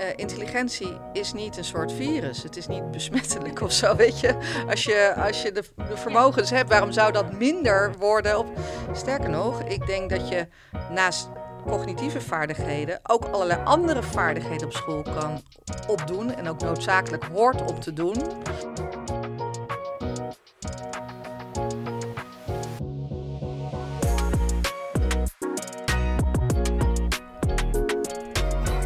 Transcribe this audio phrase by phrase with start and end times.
[0.00, 2.42] eh, intelligentie is niet een soort virus.
[2.42, 4.36] Het is niet besmettelijk of zo, weet je.
[4.68, 5.64] Als je, als je de,
[5.94, 8.38] vermogens hebt, waarom zou dat minder worden?
[8.38, 8.46] Op...
[8.92, 10.46] Sterker nog, ik denk dat je
[10.90, 11.28] naast
[11.66, 15.42] cognitieve vaardigheden ook allerlei andere vaardigheden op school kan
[15.88, 16.34] opdoen.
[16.34, 18.16] En ook noodzakelijk hoort op te doen.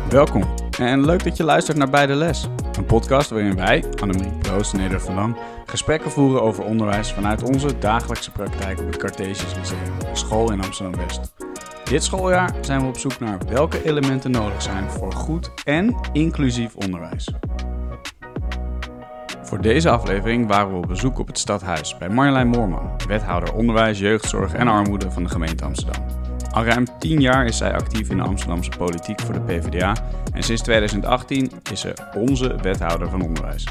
[0.09, 2.49] Welkom en leuk dat je luistert naar Bij de Les.
[2.77, 7.43] Een podcast waarin wij, Annemarie Proost en Neder van Lang, gesprekken voeren over onderwijs vanuit
[7.43, 11.33] onze dagelijkse praktijk op het Cartesius Lyceum, een school in Amsterdam-West.
[11.85, 16.75] Dit schooljaar zijn we op zoek naar welke elementen nodig zijn voor goed en inclusief
[16.75, 17.29] onderwijs.
[19.43, 23.99] Voor deze aflevering waren we op bezoek op het stadhuis bij Marjolein Moorman, wethouder onderwijs,
[23.99, 26.14] jeugdzorg en armoede van de gemeente Amsterdam.
[26.55, 29.95] Al ruim 10 jaar is zij actief in de Amsterdamse politiek voor de PvdA
[30.33, 33.67] en sinds 2018 is ze onze wethouder van onderwijs.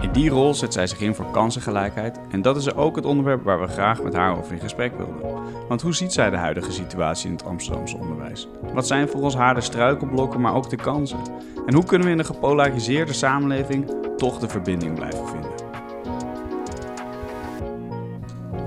[0.00, 3.44] In die rol zet zij zich in voor kansengelijkheid en dat is ook het onderwerp
[3.44, 5.44] waar we graag met haar over in gesprek wilden.
[5.68, 8.48] Want hoe ziet zij de huidige situatie in het Amsterdamse onderwijs?
[8.72, 11.18] Wat zijn volgens haar de struikelblokken, maar ook de kansen?
[11.66, 15.50] En hoe kunnen we in een gepolariseerde samenleving toch de verbinding blijven vinden?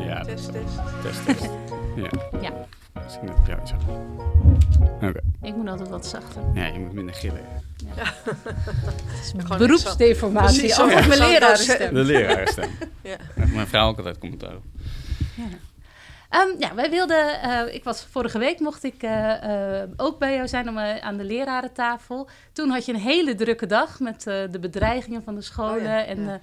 [0.06, 0.82] Ja, Test, test.
[1.04, 1.50] test, test.
[1.95, 2.10] Ja.
[2.42, 2.59] Ja.
[3.22, 5.09] Misschien dat ja, iets harder.
[5.09, 5.48] Oké.
[5.48, 6.42] Ik moet altijd wat zachter.
[6.53, 7.42] Ja, je moet minder gillen.
[7.95, 10.59] Het is Gewoon beroepsdeformatie.
[10.59, 11.94] Precies, zo- mijn lerarenstem.
[11.94, 12.70] De lerarenstem.
[13.02, 13.17] Ja.
[13.36, 14.64] Mijn vrouw ook altijd commentaar op.
[15.36, 15.44] Ja.
[16.30, 17.42] Ehm, ja, wij wilden.
[17.42, 21.17] eh, ik was vorige week mocht ik eh, eh, ook bij jou zijn om, aan
[21.17, 22.30] de lerarentafel.
[22.54, 25.81] Toen had je een hele drukke dag met eh, de bedreigingen van de scholen Oh
[25.83, 26.39] ja, en ja.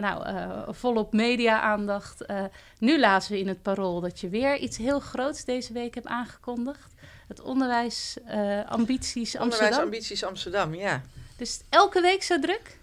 [0.00, 2.24] Nou, eh, volop media-aandacht.
[2.24, 2.44] Eh,
[2.78, 6.06] nu lazen we in het parool dat je weer iets heel groots deze week hebt
[6.06, 6.92] aangekondigd.
[7.28, 9.42] Het onderwijs, eh, ambities Amsterdam.
[9.42, 11.02] Onderwijsambities Amsterdam, ja.
[11.36, 12.78] Dus elke week zo druk?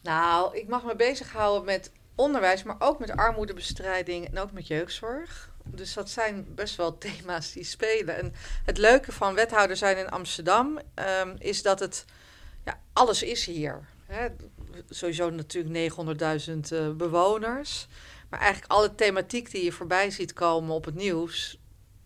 [0.00, 5.52] Nou, ik mag me bezighouden met onderwijs, maar ook met armoedebestrijding en ook met jeugdzorg.
[5.64, 8.16] Dus dat zijn best wel thema's die spelen.
[8.16, 8.34] En
[8.64, 12.04] het leuke van wethouder zijn in Amsterdam ehm, is dat het,
[12.64, 13.88] ja, alles is hier.
[14.06, 14.28] Hè.
[14.88, 17.86] Sowieso natuurlijk 900.000 eh, bewoners.
[18.30, 21.58] Maar eigenlijk alle thematiek die je voorbij ziet komen op het nieuws,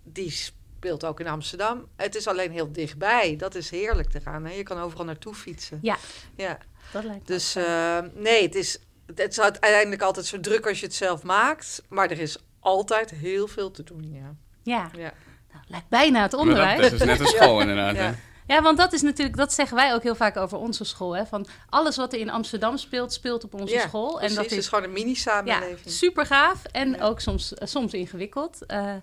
[0.05, 1.87] die speelt ook in Amsterdam.
[1.97, 3.37] Het is alleen heel dichtbij.
[3.37, 4.45] Dat is heerlijk te gaan.
[4.45, 4.53] Hè.
[4.53, 5.79] Je kan overal naartoe fietsen.
[5.83, 5.97] Ja.
[6.37, 6.59] Ja.
[6.93, 10.81] Dat lijkt me Dus eh, nee, het is, het is uiteindelijk altijd zo druk als
[10.81, 11.83] je het zelf maakt.
[11.89, 14.35] Maar er is altijd heel veel te doen, ja.
[14.63, 15.13] ja, ja.
[15.53, 16.81] nou, lijkt bijna het onderwijs.
[16.81, 17.97] Dat is net een school inderdaad.
[17.97, 18.15] Ja.
[18.49, 21.17] Ja, want dat is natuurlijk, dat zeggen wij ook heel vaak over onze school.
[21.17, 21.27] Hè?
[21.27, 24.17] Van alles wat er in Amsterdam speelt, speelt op onze Ja, school.
[24.17, 25.95] Precies, en dat is is gewoon een ja, mini-samenleving.
[25.95, 27.05] super gaaf en Ja.
[27.05, 28.67] ook soms, soms ingewikkeld.
[28.67, 28.95] Eh,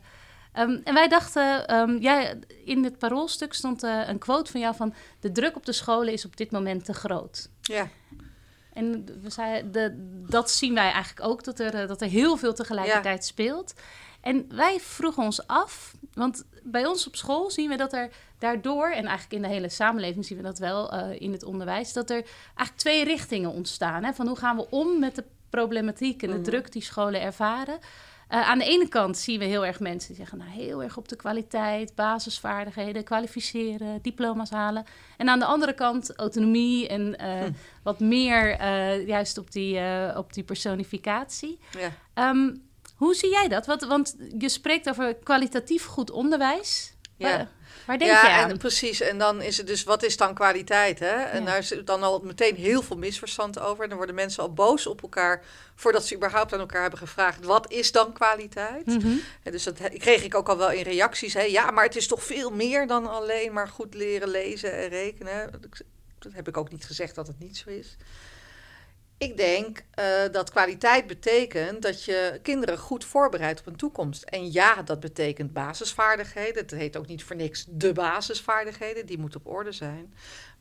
[0.54, 2.34] ehm, en wij dachten, ehm, ja,
[2.66, 4.94] in het paroolstuk stond eh, een quote van jou van...
[5.20, 7.50] de druk op de scholen is op dit moment te groot.
[7.62, 7.88] ja.
[8.74, 9.94] En we zeiden, de,
[10.30, 13.74] dat zien wij eigenlijk ook, dat er, eh, dat er heel veel tegelijkertijd speelt.
[14.22, 18.10] En wij vroegen ons af, want bij ons op school zien we dat er
[18.40, 21.94] daardoor, en eigenlijk in de hele samenleving zien we dat wel eh, in het onderwijs,
[21.94, 24.04] dat er eigenlijk twee richtingen ontstaan.
[24.04, 24.14] Hè?
[24.14, 26.44] Van hoe gaan we om met de problematiek en de Mhm.
[26.44, 27.78] druk die scholen ervaren.
[28.28, 30.98] Eh, aan de ene kant zien we heel erg mensen die zeggen, nou heel erg
[30.98, 34.84] op de kwaliteit, basisvaardigheden, kwalificeren, diploma's halen.
[35.18, 37.52] En aan de andere kant autonomie en eh, Hm.
[37.84, 38.62] wat meer
[39.06, 39.80] juist op die,
[40.18, 41.60] op die personificatie.
[41.80, 41.90] ja.
[42.14, 42.56] Ehm,
[42.96, 43.66] hoe zie jij dat?
[43.66, 46.94] Want, want je spreekt over kwalitatief goed onderwijs.
[47.18, 47.38] Ja.
[47.38, 47.48] Waar,
[47.86, 48.50] waar denk je ja, aan?
[48.50, 49.02] en precies.
[49.02, 51.00] En dan is het dus, wat is dan kwaliteit?
[51.00, 51.16] Hè?
[51.24, 51.46] En Ja.
[51.46, 53.84] daar is dan al meteen heel veel misverstand over.
[53.84, 55.44] En dan worden mensen al boos op elkaar
[55.76, 58.86] voordat ze überhaupt aan elkaar hebben gevraagd: wat is dan kwaliteit?
[58.86, 59.18] Mhm.
[59.44, 61.34] En dus dat kreeg ik ook al wel in reacties.
[61.34, 61.42] Hè?
[61.42, 65.52] Ja, maar het is toch veel meer dan alleen maar goed leren lezen en rekenen.
[66.20, 67.98] Dat heb ik ook niet gezegd dat het niet zo is.
[69.18, 74.24] Ik denk eh, dat kwaliteit betekent dat je kinderen goed voorbereidt op een toekomst.
[74.24, 76.62] En ja, dat betekent basisvaardigheden.
[76.62, 79.06] Het heet ook niet voor niks de basisvaardigheden.
[79.06, 80.14] Die moeten op orde zijn.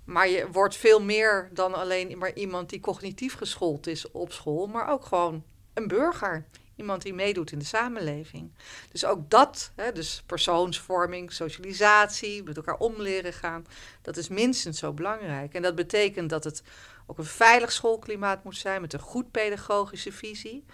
[0.04, 4.66] Maar je wordt veel meer dan alleen maar iemand die cognitief geschoold is op school.
[4.66, 6.44] Maar ook gewoon een burger.
[6.76, 8.50] Iemand die meedoet in de samenleving.
[8.92, 13.66] Dus ook dat, hè, dus persoonsvorming, socialisatie, met elkaar om leren gaan,
[14.02, 15.54] dat is minstens zo belangrijk.
[15.54, 16.62] En dat betekent dat het
[17.06, 20.64] ook een veilig schoolklimaat moet zijn met een goed pedagogische visie.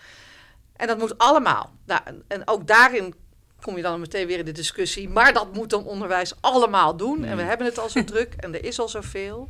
[0.77, 1.73] En dat moet allemaal.
[1.85, 3.15] Nou, en, ook daarin
[3.61, 5.09] kom je dan meteen weer in de discussie.
[5.09, 7.25] Maar dat moet dan onderwijs allemaal doen.
[7.25, 7.49] En we Mm.
[7.49, 9.49] hebben het al zo druk en er is al zoveel.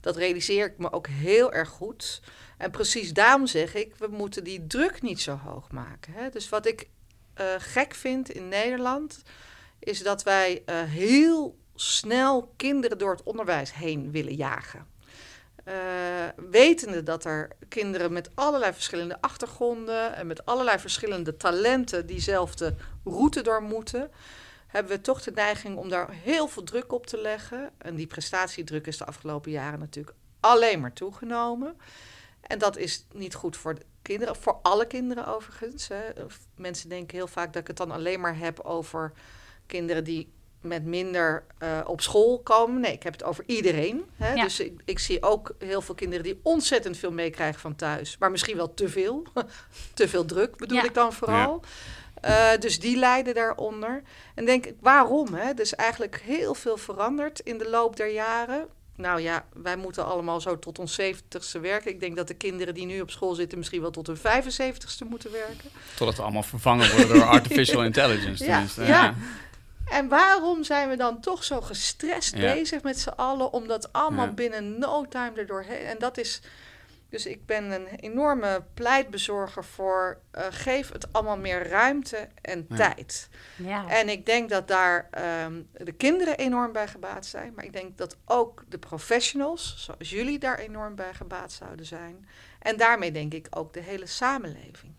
[0.00, 2.22] Dat realiseer ik me ook heel erg goed.
[2.58, 6.12] En precies daarom zeg ik, we moeten die druk niet zo hoog maken.
[6.12, 6.28] Hè?
[6.28, 6.88] Dus wat ik
[7.34, 9.22] eh, gek vind in Nederland,
[9.78, 14.86] is dat wij eh, heel snel kinderen door het onderwijs heen willen jagen.
[15.70, 15.76] Uh,
[16.50, 22.74] wetende dat er kinderen met allerlei verschillende achtergronden en met allerlei verschillende talenten diezelfde
[23.04, 24.10] route door moeten,
[24.66, 27.70] hebben we toch de neiging om daar heel veel druk op te leggen.
[27.78, 31.76] En die prestatiedruk is de afgelopen jaren natuurlijk alleen maar toegenomen.
[32.40, 35.88] En dat is niet goed voor de kinderen, voor alle kinderen overigens.
[35.88, 36.02] Hè.
[36.56, 39.12] Mensen denken heel vaak dat ik het dan alleen maar heb over
[39.66, 42.80] kinderen die met minder uh, op school komen.
[42.80, 44.04] Nee, ik heb het over iedereen.
[44.16, 44.32] Hè?
[44.32, 44.42] Ja.
[44.42, 48.16] Dus ik, ik, zie ook heel veel kinderen die ontzettend veel meekrijgen van thuis.
[48.18, 49.26] Maar misschien wel te veel.
[49.94, 50.84] te veel druk bedoel ja.
[50.84, 51.62] ik dan vooral.
[51.62, 52.52] Ja.
[52.54, 54.02] Uh, dus die lijden daaronder.
[54.34, 55.34] En denk ik, waarom?
[55.34, 55.54] Hè?
[55.54, 58.68] Dus eigenlijk heel veel veranderd in de loop der jaren.
[59.00, 61.90] Nou ja, wij moeten allemaal zo tot ons zeventigste werken.
[61.90, 65.08] Ik denk dat de kinderen die nu op school zitten misschien wel tot hun 75ste
[65.08, 65.70] moeten werken.
[65.96, 68.44] Totdat we allemaal vervangen worden door artificial intelligence.
[68.44, 68.82] Tenminste.
[68.82, 69.14] Ja, ja.
[69.90, 74.26] En waarom zijn we dan toch zo gestrest bezig met z'n allen om dat allemaal
[74.26, 74.32] ja.
[74.32, 76.40] binnen no time erdoor En dat is.
[77.08, 82.76] Dus ik ben een enorme pleitbezorger voor uh, geef het allemaal meer ruimte en ja.
[82.76, 83.28] tijd.
[83.56, 83.88] Ja.
[83.88, 85.08] En ik denk dat daar
[85.44, 87.52] um, de kinderen enorm bij gebaat zijn.
[87.54, 92.28] Maar ik denk dat ook de professionals, zoals jullie, daar enorm bij gebaat zouden zijn.
[92.58, 94.94] En daarmee denk ik ook de hele samenleving.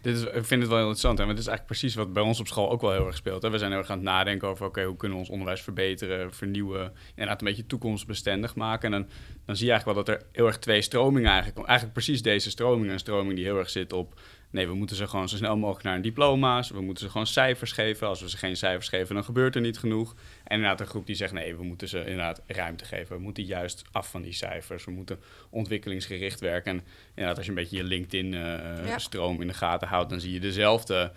[0.00, 1.20] Dit is, ik vind het wel interessant.
[1.20, 3.42] En het is eigenlijk precies wat bij ons op school ook wel heel erg speelt.
[3.42, 3.50] Hè?
[3.50, 4.66] We zijn heel erg aan het nadenken over...
[4.66, 6.92] oké, hoe kunnen we ons onderwijs verbeteren, vernieuwen...
[7.08, 8.92] inderdaad een beetje toekomstbestendig maken.
[8.92, 9.10] En dan,
[9.46, 11.66] dan zie je eigenlijk wel dat er heel erg twee stromingen eigenlijk...
[11.66, 14.20] eigenlijk precies deze stroming, een stroming die heel erg zit op...
[14.50, 16.70] Nee, we moeten ze gewoon zo snel mogelijk naar een diploma's.
[16.70, 18.06] We moeten ze gewoon cijfers geven.
[18.06, 20.14] Als we ze geen cijfers geven, dan gebeurt er niet genoeg.
[20.44, 23.16] En inderdaad een groep die zegt, nee, we moeten ze inderdaad ruimte geven.
[23.16, 24.84] We moeten juist af van die cijfers.
[24.84, 25.20] We moeten
[25.50, 26.72] ontwikkelingsgericht werken.
[26.72, 29.42] En inderdaad, als je een beetje je LinkedIn-stroom uh, ja.
[29.42, 30.10] in de gaten houdt...
[30.10, 31.12] dan zie je dezelfde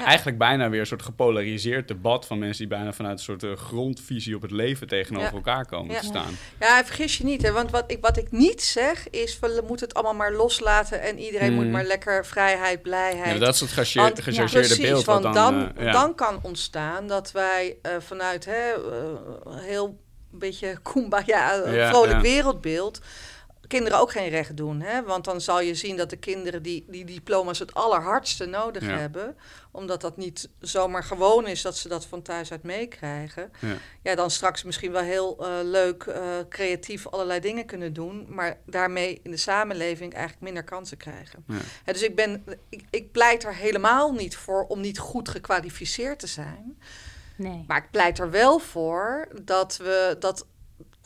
[0.00, 0.04] ja.
[0.04, 3.56] Eigenlijk bijna weer een soort gepolariseerd debat van mensen die bijna vanuit een soort uh,
[3.56, 5.34] grondvisie op het leven tegenover ja.
[5.34, 6.36] elkaar komen te staan.
[6.60, 9.86] Ja, vergis je niet, hè, want wat ik, wat ik niet zeg is, we moeten
[9.86, 13.32] het allemaal maar loslaten en iedereen moet maar lekker vrijheid, blijheid.
[13.32, 15.04] Ja, dat is het gechargeerde, beeld.
[15.04, 18.72] Want dan, dan, uh, dan, kan ontstaan dat wij uh, vanuit hè,
[19.50, 20.00] heel
[20.30, 23.00] beetje kumbaya, vrolijk wereldbeeld
[23.72, 24.80] kinderen ook geen recht doen.
[24.80, 25.02] Hè?
[25.02, 28.96] Want dan zal je zien dat de kinderen die die diploma's het allerhardste nodig ja.
[28.96, 29.36] hebben,
[29.70, 33.50] omdat dat niet zomaar gewoon is dat ze dat van thuis uit meekrijgen.
[33.58, 33.74] Ja.
[34.02, 36.14] ja, dan straks misschien wel heel uh, leuk, uh,
[36.48, 41.44] creatief allerlei dingen kunnen doen, maar daarmee in de samenleving eigenlijk minder kansen krijgen.
[41.46, 41.56] Ja.
[41.84, 46.18] Hè, dus ik, ben, ik, ik pleit er helemaal niet voor om niet goed gekwalificeerd
[46.18, 46.78] te zijn.
[47.36, 47.64] Nee.
[47.66, 50.46] Maar ik pleit er wel voor dat we dat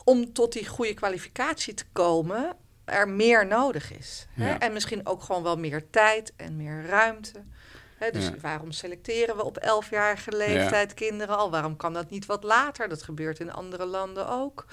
[0.07, 2.55] om tot die goede kwalificatie te komen,
[2.85, 4.27] er meer nodig is.
[4.35, 4.43] Ja.
[4.43, 4.53] Hè?
[4.53, 7.43] En misschien ook gewoon wel meer tijd en meer ruimte.
[7.97, 8.11] Hè?
[8.11, 8.33] Dus ja.
[8.41, 10.95] waarom selecteren we op elfjarige leeftijd ja.
[10.95, 11.51] kinderen al?
[11.51, 12.89] Waarom kan dat niet wat later?
[12.89, 14.65] Dat gebeurt in andere landen ook.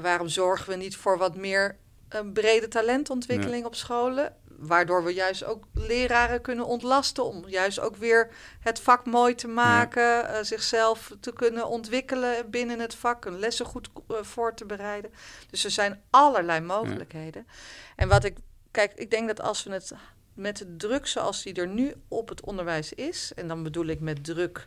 [0.00, 1.76] waarom zorgen we niet voor wat meer
[2.08, 4.36] een brede talentontwikkeling op scholen?
[4.58, 8.30] Waardoor we juist ook leraren kunnen ontlasten om juist ook weer
[8.60, 10.38] het vak mooi te maken, ja.
[10.38, 15.12] uh, zichzelf te kunnen ontwikkelen binnen het vak, een lessen goed uh, voor te bereiden.
[15.50, 17.44] Dus er zijn allerlei mogelijkheden.
[17.46, 17.54] Ja.
[17.96, 18.36] En wat ik,
[18.70, 19.92] kijk, ik denk dat als we het
[20.34, 24.00] met de druk zoals die er nu op het onderwijs is, en dan bedoel ik
[24.00, 24.66] met druk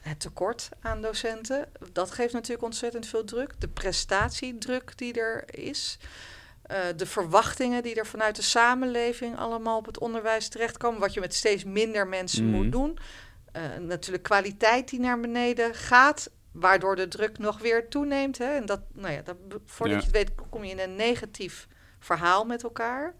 [0.00, 3.60] het tekort aan docenten, dat geeft natuurlijk ontzettend veel druk.
[3.60, 5.98] De prestatiedruk die er is.
[6.70, 11.00] Uh, de verwachtingen die er vanuit de samenleving allemaal op het onderwijs terechtkomen.
[11.00, 12.50] Wat je met steeds minder mensen mm.
[12.50, 12.98] moet doen.
[13.56, 16.30] Uh, natuurlijk kwaliteit die naar beneden gaat.
[16.52, 18.38] Waardoor de druk nog weer toeneemt.
[18.38, 18.54] Hè?
[18.54, 20.10] En dat, nou ja, dat, voordat ja.
[20.10, 23.14] je het weet, kom je in een negatief verhaal met elkaar.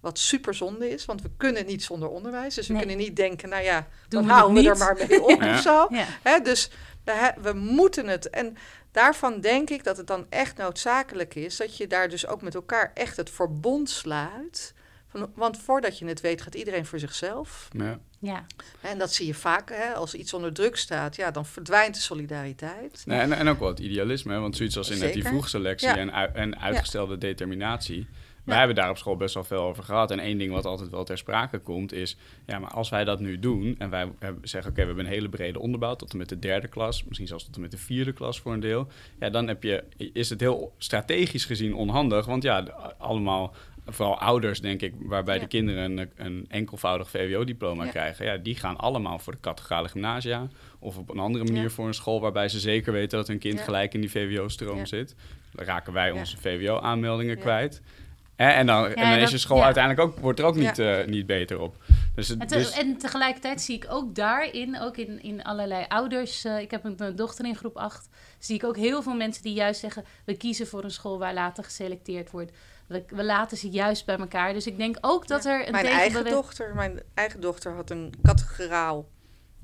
[0.00, 2.54] Wat super zonde is, want we kunnen niet zonder onderwijs.
[2.54, 2.82] Dus we nee.
[2.82, 5.54] kunnen niet denken, nou ja, Doen dan we houden we er maar mee op ja.
[5.54, 5.86] of zo.
[5.90, 6.06] Ja.
[6.22, 6.40] Hè?
[6.40, 6.70] Dus
[7.04, 8.30] we, we moeten het.
[8.30, 8.56] En
[8.94, 12.54] daarvan denk ik dat het dan echt noodzakelijk is dat je daar dus ook met
[12.54, 14.74] elkaar echt het verbond sluit.
[15.06, 17.68] Van, want voordat je het weet, gaat iedereen voor zichzelf.
[17.72, 17.98] Ja.
[18.18, 18.46] ja.
[18.80, 22.00] En dat zie je vaak, hè, als iets onder druk staat, ja, dan verdwijnt de
[22.00, 23.02] solidariteit.
[23.06, 25.96] Nee, en, en ook wel het idealisme, want zoiets als in die vroegselectie ja.
[25.96, 27.18] en, en uitgestelde ja.
[27.18, 28.08] determinatie.
[28.44, 30.10] Wij hebben daar op school best wel veel over gehad.
[30.10, 32.16] En één ding wat altijd wel ter sprake komt is...
[32.46, 34.08] ja, maar als wij dat nu doen en wij
[34.42, 34.70] zeggen...
[34.70, 37.04] oké, we hebben een hele brede onderbouw tot en met de derde klas...
[37.04, 38.88] misschien zelfs tot en met de vierde klas voor een deel...
[39.20, 42.26] ja, dan heb je, is het heel strategisch gezien onhandig.
[42.26, 42.60] Want ja,
[42.98, 43.54] allemaal
[43.86, 45.40] vooral ouders, denk ik, waarbij ja.
[45.40, 47.90] de kinderen een, een enkelvoudig VWO-diploma ja.
[47.90, 50.48] krijgen, ja, die gaan allemaal voor de categorale gymnasia
[50.78, 51.68] of op een andere manier ja.
[51.68, 55.14] voor een school waarbij ze zeker weten dat hun kind gelijk in die VWO-stroom zit.
[55.52, 57.82] Dan raken wij onze VWO-aanmeldingen kwijt.
[58.36, 59.64] En dan, ja, en dan is je school ja.
[59.64, 61.00] uiteindelijk ook, wordt er ook niet, ja.
[61.00, 61.76] uh, niet beter op.
[62.14, 62.70] Dus, en, dus...
[62.70, 66.44] en, tegelijkertijd zie ik ook daarin, ook in, in allerlei ouders...
[66.44, 68.08] Uh, ik heb een, dochter in groep 8...
[68.38, 70.04] zie ik ook heel veel mensen die juist zeggen...
[70.24, 72.52] we kiezen voor een school waar later geselecteerd wordt...
[72.86, 74.52] We, we laten ze juist bij elkaar.
[74.52, 78.14] Dus ik denk ook dat er een mijn eigen dochter, Mijn eigen dochter had een
[78.22, 79.08] categoraal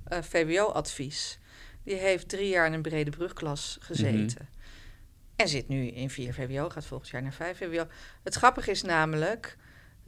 [0.08, 1.38] uh, eh, VWO-advies.
[1.84, 4.48] Die heeft drie jaar in een brede brugklas gezeten.
[4.48, 4.59] Mhm.
[5.40, 7.86] En zit nu in 4 VWO, gaat volgend jaar naar 5 VWO.
[8.22, 9.56] Het grappige is namelijk,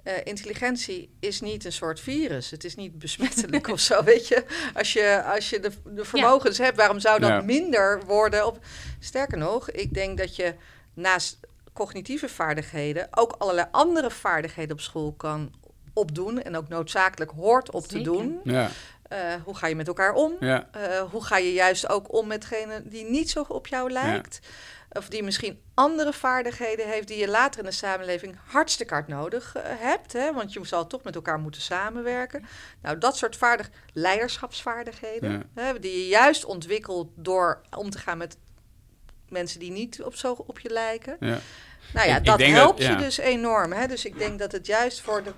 [0.05, 2.51] uh, intelligentie is niet een soort virus.
[2.51, 4.45] Het is niet besmettelijk of zo, weet je.
[4.75, 8.47] Als je, als je de, de vermogens hebt, waarom zou dat minder worden?
[8.47, 8.65] Op,
[8.99, 10.55] sterker nog, ik denk dat je
[10.95, 11.39] naast
[11.73, 15.53] cognitieve vaardigheden ook allerlei andere vaardigheden op school kan
[15.93, 16.43] opdoen.
[16.43, 18.41] En ook noodzakelijk hoort op te doen.
[18.45, 18.71] Ja.
[19.12, 20.33] Uh, hoe ga je met elkaar om?
[20.40, 20.69] Ja.
[20.76, 24.38] Uh, hoe ga je juist ook om met degene die niet zo op jou lijkt?
[24.42, 24.49] Ja
[24.92, 29.57] of die misschien andere vaardigheden heeft die je later in de samenleving hartstikke hard nodig
[29.57, 30.12] uh, hebt.
[30.12, 30.33] Hè?
[30.33, 32.45] Want je zal toch met elkaar moeten samenwerken.
[32.83, 38.37] Nou, dat soort vaardig leiderschapsvaardigheden, hè, die je juist ontwikkelt door om te gaan met
[39.28, 41.16] mensen die niet op zo op je lijken.
[41.21, 41.38] Ja.
[41.95, 43.73] Nou ja, dat helpt je dus enorm.
[43.73, 43.87] Hè?
[43.87, 45.33] Dus ik denk dat het juist voor de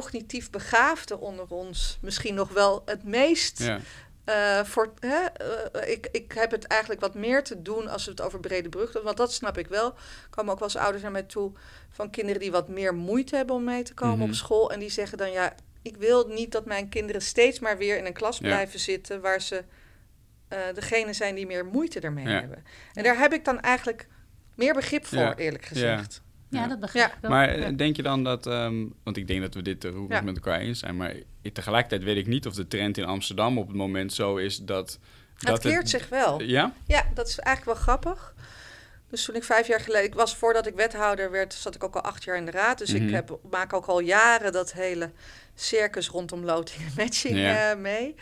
[0.00, 3.80] cognitief begaafden onder ons misschien nog wel het meest ja.
[4.28, 8.10] Uh, voor, hè, uh, ik, ik heb het eigenlijk wat meer te doen als we
[8.10, 9.02] het over brede brug doen.
[9.02, 9.94] Want dat snap ik wel.
[10.30, 11.52] Komen ook wel eens ouders naar mij toe
[11.90, 14.36] van kinderen die wat meer moeite hebben om mee te komen op mhm.
[14.36, 14.72] school.
[14.72, 18.06] En die zeggen dan ja, ik wil niet dat mijn kinderen steeds maar weer in
[18.06, 19.64] een klas blijven zitten waar ze
[20.52, 22.64] uh, degene zijn die meer moeite ermee hebben.
[22.92, 24.06] En daar heb ik dan eigenlijk
[24.54, 26.22] meer begrip voor, eerlijk gezegd.
[26.54, 27.30] Ja, dat begrijp ik wel.
[27.30, 30.34] Maar eh, denk je dan dat, um, want ik denk dat we dit uh, met
[30.34, 31.14] elkaar eens zijn, maar
[31.52, 34.98] tegelijkertijd weet ik niet of de trend in Amsterdam op het moment zo is dat...
[35.38, 36.42] dat het keert zich wel.
[36.42, 36.72] Ja?
[36.86, 38.34] Ja, dat is eigenlijk wel grappig.
[39.14, 41.94] Dus toen ik vijf jaar geleden, ik was voordat ik wethouder werd, zat ik ook
[41.94, 42.78] al acht jaar in de raad.
[42.78, 43.14] Dus ik mhm.
[43.14, 45.10] heb, maak ook al jaren dat hele
[45.54, 48.14] circus rondom loting en matching uh, mee.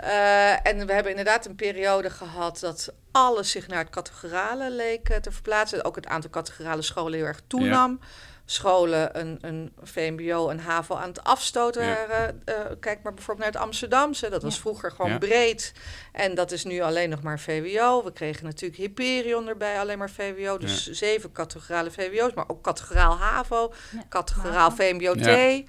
[0.00, 5.08] Uh, en we hebben inderdaad een periode gehad dat alles zich naar het categorale leek
[5.08, 5.84] eh, te verplaatsen.
[5.84, 8.00] Ook het aantal categorale scholen heel erg toenam.
[8.44, 12.42] Scholen, een, een VMBO en HAVO aan het afstoten waren.
[12.44, 14.28] Uh, kijk maar bijvoorbeeld naar het Amsterdamse.
[14.28, 15.72] Dat was vroeger gewoon breed.
[16.12, 18.04] En dat is nu alleen nog maar VWO.
[18.04, 20.58] We kregen natuurlijk Hyperion erbij, alleen maar VWO.
[20.58, 23.72] Dus zeven categorale VWO's, maar ook categoraal HAVO,
[24.08, 25.64] categoraal VMBO-T.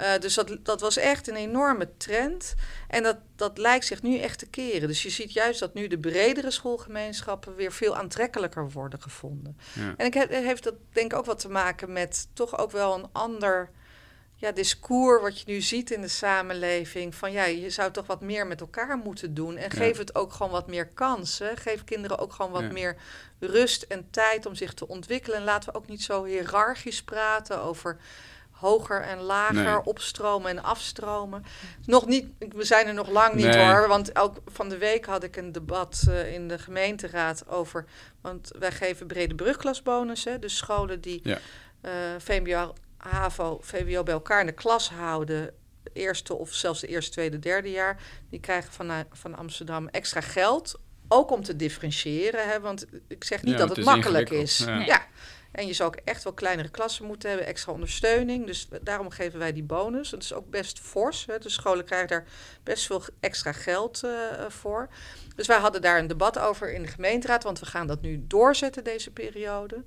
[0.00, 2.54] Uh, dus dat, dat was echt een enorme trend.
[2.88, 4.88] En dat, dat lijkt zich nu echt te keren.
[4.88, 9.58] Dus je ziet juist dat nu de bredere schoolgemeenschappen weer veel aantrekkelijker worden gevonden.
[9.72, 9.94] Ja.
[9.96, 12.94] En ik heb, heeft dat denk ik ook wat te maken met toch ook wel
[12.94, 13.70] een ander
[14.40, 17.14] ja, discours wat je nu ziet in de samenleving.
[17.14, 19.56] Van ja, je zou toch wat meer met elkaar moeten doen.
[19.56, 21.56] En geef het ook gewoon wat meer kansen.
[21.56, 22.96] Geef kinderen ook gewoon wat meer
[23.38, 25.38] rust en tijd om zich te ontwikkelen.
[25.38, 27.98] En laten we ook niet zo hiërarchisch praten over
[28.60, 31.44] hoger en lager opstromen en afstromen.
[31.86, 33.88] Nog niet, we zijn er nog lang niet hoor.
[33.88, 37.84] Want ook van de week had ik een debat uh, in de gemeenteraad over.
[38.20, 40.40] Want wij geven brede brugklasbonussen.
[40.40, 41.38] Dus scholen die ja.
[41.82, 45.54] uh, VMBO, HAVO, VWO bij elkaar in de klas houden.
[45.92, 48.02] Eerste of zelfs de eerste, tweede, derde jaar.
[48.30, 50.80] Die krijgen van, van Amsterdam extra geld.
[51.08, 52.48] Ook om te differentiëren.
[52.48, 52.60] Hè?
[52.60, 54.58] Want ik zeg niet dat het, makkelijk is.
[54.58, 55.08] ja.
[55.50, 58.46] En je zou ook echt wel kleinere klassen moeten hebben, extra ondersteuning.
[58.46, 60.10] Dus daarom geven wij die bonus.
[60.10, 61.26] Dat is ook best fors.
[61.26, 61.38] Hè.
[61.38, 62.24] De scholen krijgen daar
[62.62, 64.10] best veel extra geld uh,
[64.48, 64.88] voor.
[65.36, 68.24] Dus wij hadden daar een debat over in de gemeenteraad, want we gaan dat nu
[68.26, 69.84] doorzetten deze periode.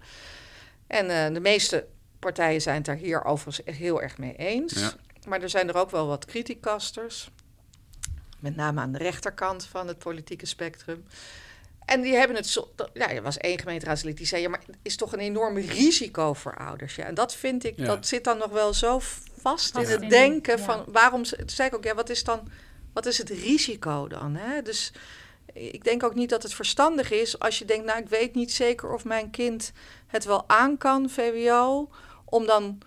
[0.88, 1.88] En uh, de meeste
[2.20, 4.96] partijen zijn het daar hier overigens heel erg mee eens.
[5.28, 7.30] Maar er zijn er ook wel wat criticasters.
[8.40, 11.06] Met name aan de rechterkant van het politieke spectrum.
[11.86, 12.74] En die hebben het zo.
[12.94, 16.34] Ja, er was één gemeenteraadslid die zei: ja, maar het is toch een enorm risico
[16.34, 16.96] voor ouders.
[16.96, 19.00] Ja, en dat vind ik, dat zit dan nog wel zo
[19.42, 21.24] vast in het denken van waarom.
[21.24, 22.48] Toen zei ik ook, ja, wat is dan,
[22.94, 24.36] wat is het risico dan?
[24.36, 24.62] Hè?
[24.62, 24.94] Dus
[25.54, 28.52] ik denk ook niet dat het verstandig is als je denkt, nou, ik weet niet
[28.52, 29.72] zeker of mijn kind
[30.08, 31.90] het wel aan kan, VWO,
[32.26, 32.82] om dan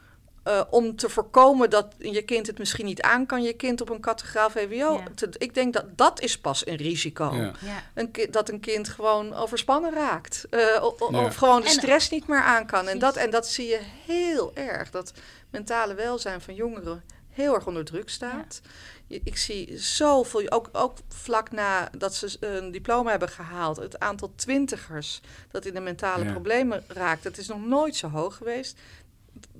[0.46, 3.90] uh, om te voorkomen dat je kind het misschien niet aan kan, je kind op
[3.90, 5.02] een categoraal VWO.
[5.14, 7.34] Te, ik denk dat dat is pas een risico.
[7.34, 7.52] Ja.
[7.94, 10.46] Een dat een kind gewoon overspannen raakt.
[10.50, 12.88] Uh, Of gewoon de stress niet meer aan kan.
[12.88, 14.90] En dat, en dat zie je heel erg.
[14.90, 15.12] Dat
[15.50, 18.60] mentale welzijn van jongeren heel erg onder druk staat.
[19.08, 24.32] Ik zie zoveel, ook, ook vlak na dat ze een diploma hebben gehaald, het aantal
[24.36, 28.78] twintigers dat in de mentale problemen raakt, dat is nog nooit zo hoog geweest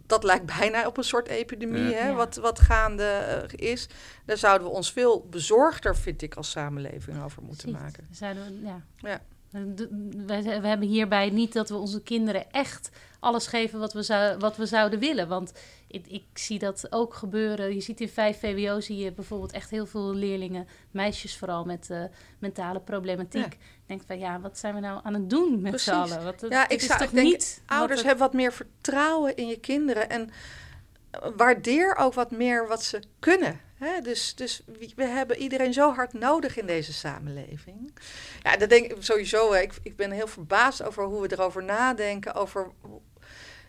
[0.06, 3.88] dat lijkt bijna op een soort epidemie, hè, wat, wat gaande uh, is.
[4.24, 8.08] Daar zouden we ons veel bezorgder, vind ik, als samenleving over moeten maken.
[8.10, 8.82] Zouden we, ja.
[8.96, 9.20] ja.
[10.26, 10.34] We,
[10.68, 14.66] hebben hierbij niet dat we onze kinderen echt alles geven wat we, zou, wat we
[14.66, 15.28] zouden willen.
[15.28, 15.52] Want
[15.88, 17.74] ik, ik, zie dat ook gebeuren.
[17.74, 21.88] Je ziet in 5 VWO zie je bijvoorbeeld echt heel veel leerlingen, meisjes vooral met
[21.90, 22.04] uh,
[22.38, 23.54] mentale problematiek.
[23.54, 26.24] Ik denk van ja, wat zijn we nou aan het doen met z'n allen?
[26.24, 27.62] Wat, ja, ik zou toch denk, niet.
[27.66, 30.30] Ouders hebben wat meer vertrouwen in je kinderen en
[31.36, 33.60] waardeer ook wat meer wat ze kunnen.
[33.74, 34.00] Hè?
[34.00, 34.62] Dus, dus
[34.96, 37.98] we hebben iedereen zo hard nodig in deze samenleving.
[38.42, 39.52] Ja, dat denk ik sowieso.
[39.52, 42.34] Ik, ik ben heel verbaasd over hoe we erover nadenken.
[42.34, 42.70] Over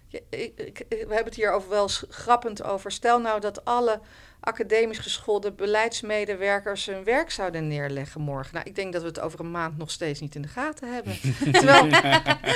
[0.09, 2.91] we hebben het hier over wel grappend over.
[2.91, 3.99] Stel nou dat alle
[4.39, 8.53] academisch geschoolde beleidsmedewerkers hun werk zouden neerleggen morgen.
[8.53, 10.93] Nou, ik denk dat we het over een maand nog steeds niet in de gaten
[10.93, 11.13] hebben.
[11.51, 11.89] Terwijl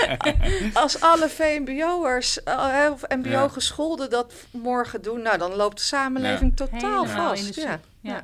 [0.83, 7.05] als alle VMBO'ers uh, of MBO-gescholden dat morgen doen, nou dan loopt de samenleving totaal
[7.05, 7.55] vast.
[7.55, 7.79] Ja.
[7.99, 8.23] ja.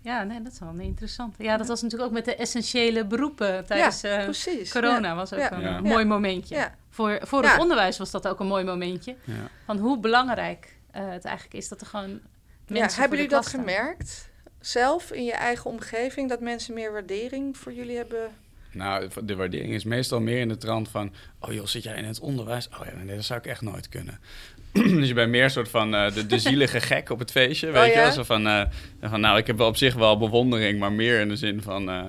[0.00, 1.34] Ja, nee, dat is wel interessant.
[1.38, 5.14] Ja, dat was natuurlijk ook met de essentiële beroepen tijdens ja, uh, corona.
[5.14, 6.70] Was ook een mooi momentje.
[6.90, 9.16] Voor, voor het onderwijs was dat ook een mooi momentje.
[9.64, 12.20] Van hoe belangrijk uh, het eigenlijk is dat er gewoon
[12.66, 12.94] mensen.
[12.94, 14.28] Ja, hebben jullie dat gemerkt
[14.60, 16.28] zelf in je eigen omgeving?
[16.28, 18.30] Dat mensen meer waardering voor jullie hebben?
[18.72, 21.12] Nou, de waardering is meestal meer in de trant van...
[21.38, 22.68] oh joh, zit jij in het onderwijs?
[22.68, 24.20] Oh ja, nee, dat zou ik echt nooit kunnen.
[24.98, 27.70] dus je bent meer een soort van uh, de, de zielige gek op het feestje,
[27.70, 28.12] weet oh, je wel?
[28.12, 28.62] Zo van, uh,
[29.02, 30.78] van, nou, ik heb wel op zich wel bewondering...
[30.78, 31.88] maar meer in de zin van...
[31.88, 32.04] Uh,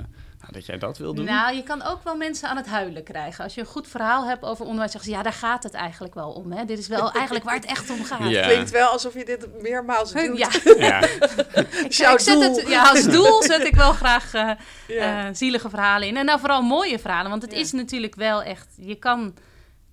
[0.52, 1.26] dat jij dat wil doen?
[1.26, 3.44] Nou, je kan ook wel mensen aan het huilen krijgen.
[3.44, 6.14] Als je een goed verhaal hebt over onderwijs, zeggen ze ja, daar gaat het eigenlijk
[6.14, 6.52] wel om.
[6.52, 6.66] Hè?
[6.66, 8.20] Dit is wel eigenlijk waar het echt om gaat.
[8.20, 10.38] Het klinkt wel alsof je dit meermaals doet.
[10.38, 10.50] Ja.
[10.88, 11.02] ja.
[12.14, 14.52] ik, zet het, ja, als doel zet ik wel graag uh,
[14.88, 16.18] uh, zielige verhalen in.
[16.18, 19.34] En nou vooral mooie verhalen, want het is natuurlijk wel echt, je kan...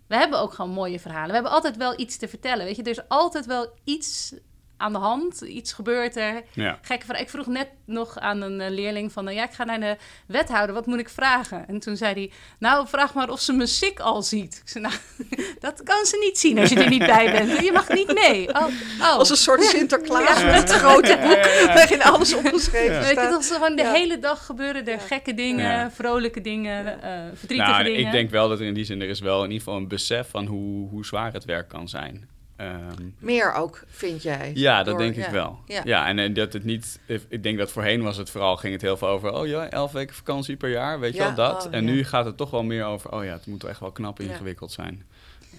[0.08, 1.28] We hebben ook gewoon mooie verhalen.
[1.28, 2.64] We hebben altijd wel iets te vertellen.
[2.64, 4.34] Weet je, er is altijd wel iets
[4.76, 5.40] aan de hand.
[5.40, 6.42] Iets gebeurt er.
[6.52, 6.78] Ja.
[6.83, 7.21] Gekke vraag.
[7.21, 9.25] Ik vroeg net nog aan een uh, leerling van...
[9.25, 10.75] Nou ja, ik ga naar de wethouder.
[10.75, 11.68] Wat moet ik vragen?
[11.68, 12.30] En toen zei hij...
[12.59, 14.61] Nou, vraag maar of ze mijn sik al ziet.
[14.62, 14.95] Ik zei, nou,
[15.66, 17.64] dat kan ze niet zien als je er niet bij bent.
[17.64, 18.49] Je mag niet mee.
[18.49, 18.66] Oh,
[19.00, 19.16] oh.
[19.16, 21.75] Als een soort Sinterklaas met het grote boek...
[21.75, 25.92] waarin alles opgeschreven Weet je, toch gewoon de hele dag gebeuren er gekke dingen...
[25.92, 28.00] vrolijke dingen, uh, verdrietige nou, dingen.
[28.00, 29.00] Ik denk wel dat er in die zin...
[29.00, 31.89] er is wel in ieder geval een besef van hoe, hoe zwaar het werk kan
[31.89, 32.35] zijn.
[32.60, 34.50] Um, Meer ook, vind jij?
[34.54, 35.58] Ja, dat denk ik wel.
[35.84, 37.00] Ja, en, en, dat het niet...
[37.28, 38.56] Ik denk dat voorheen was het vooral...
[38.56, 39.32] ging het heel veel over...
[39.32, 41.66] oh ja, elf weken vakantie per jaar, weet je wel, dat.
[41.66, 43.12] Oh, en nu gaat het toch wel meer over...
[43.12, 45.04] oh ja, het moet echt wel knap ingewikkeld zijn.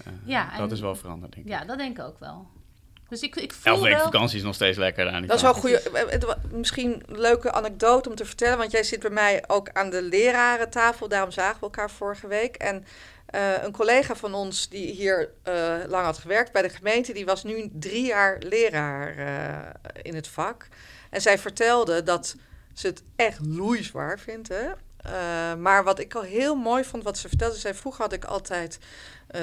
[0.06, 1.52] Uh, ja, dat is wel veranderd, denk ik.
[1.52, 2.46] Ja, dat denk ik ook wel.
[3.08, 5.08] Dus ik, ik voel Elf weken vakantie is nog steeds lekker.
[5.08, 8.58] Aan dat is wel een goede, eh, eh, misschien een leuke anekdote om te vertellen.
[8.58, 11.08] Want jij zit bij mij ook aan de lerarentafel.
[11.08, 12.56] Daarom zagen we elkaar vorige week.
[12.56, 12.84] En
[13.34, 17.24] uh, een collega van ons die hier uh, lang had gewerkt bij de gemeente, die
[17.24, 20.66] was nu drie jaar leraar uh, in het vak.
[21.10, 22.36] En zij vertelde dat
[22.74, 24.48] ze het echt loeizwaar vindt.
[24.48, 24.66] Hè?
[25.56, 28.78] maar wat ik al heel mooi vond, wat ze vertelde, zei vroeger had ik altijd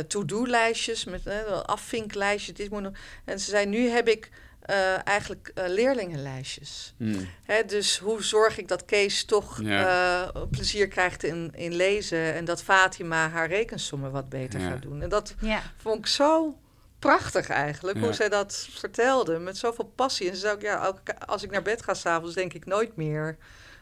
[0.08, 1.22] to-do-lijstjes met
[1.66, 2.56] afvinklijstjes.
[2.56, 2.94] Dit moet nog.
[3.26, 4.30] En ze zei, nu heb ik
[4.70, 6.94] uh, eigenlijk uh, leerlingenlijstjes.
[6.98, 7.30] Hmm.
[7.44, 10.26] Hè, dus hoe zorg ik dat Kees toch ja.
[10.36, 14.70] uh, plezier krijgt in, in lezen en dat Fatima haar rekensommen wat beter ja.
[14.70, 15.02] gaat doen.
[15.02, 15.62] En dat ja.
[15.78, 16.58] vond ik zo
[17.00, 20.30] prachtig eigenlijk, hoe zij dat vertelde, met zoveel passie.
[20.30, 22.96] En ze zei ook, ja, ook als ik naar bed ga s'avonds, denk ik nooit
[22.96, 23.38] meer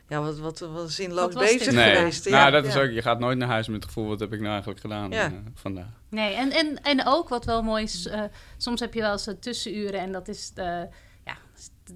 [0.08, 1.96] ja, wat, wat, wat zinloos bezig nee.
[1.96, 2.30] geweest.
[2.30, 4.40] Nou, dat is ook, je gaat nooit naar huis met het gevoel, wat heb ik
[4.40, 5.88] nou eigenlijk gedaan uh, vandaag.
[6.10, 8.22] Nee, en, en, en ook wat wel mooi is, uh,
[8.58, 10.90] soms heb je wel eens tussenuren en dat is de, ja,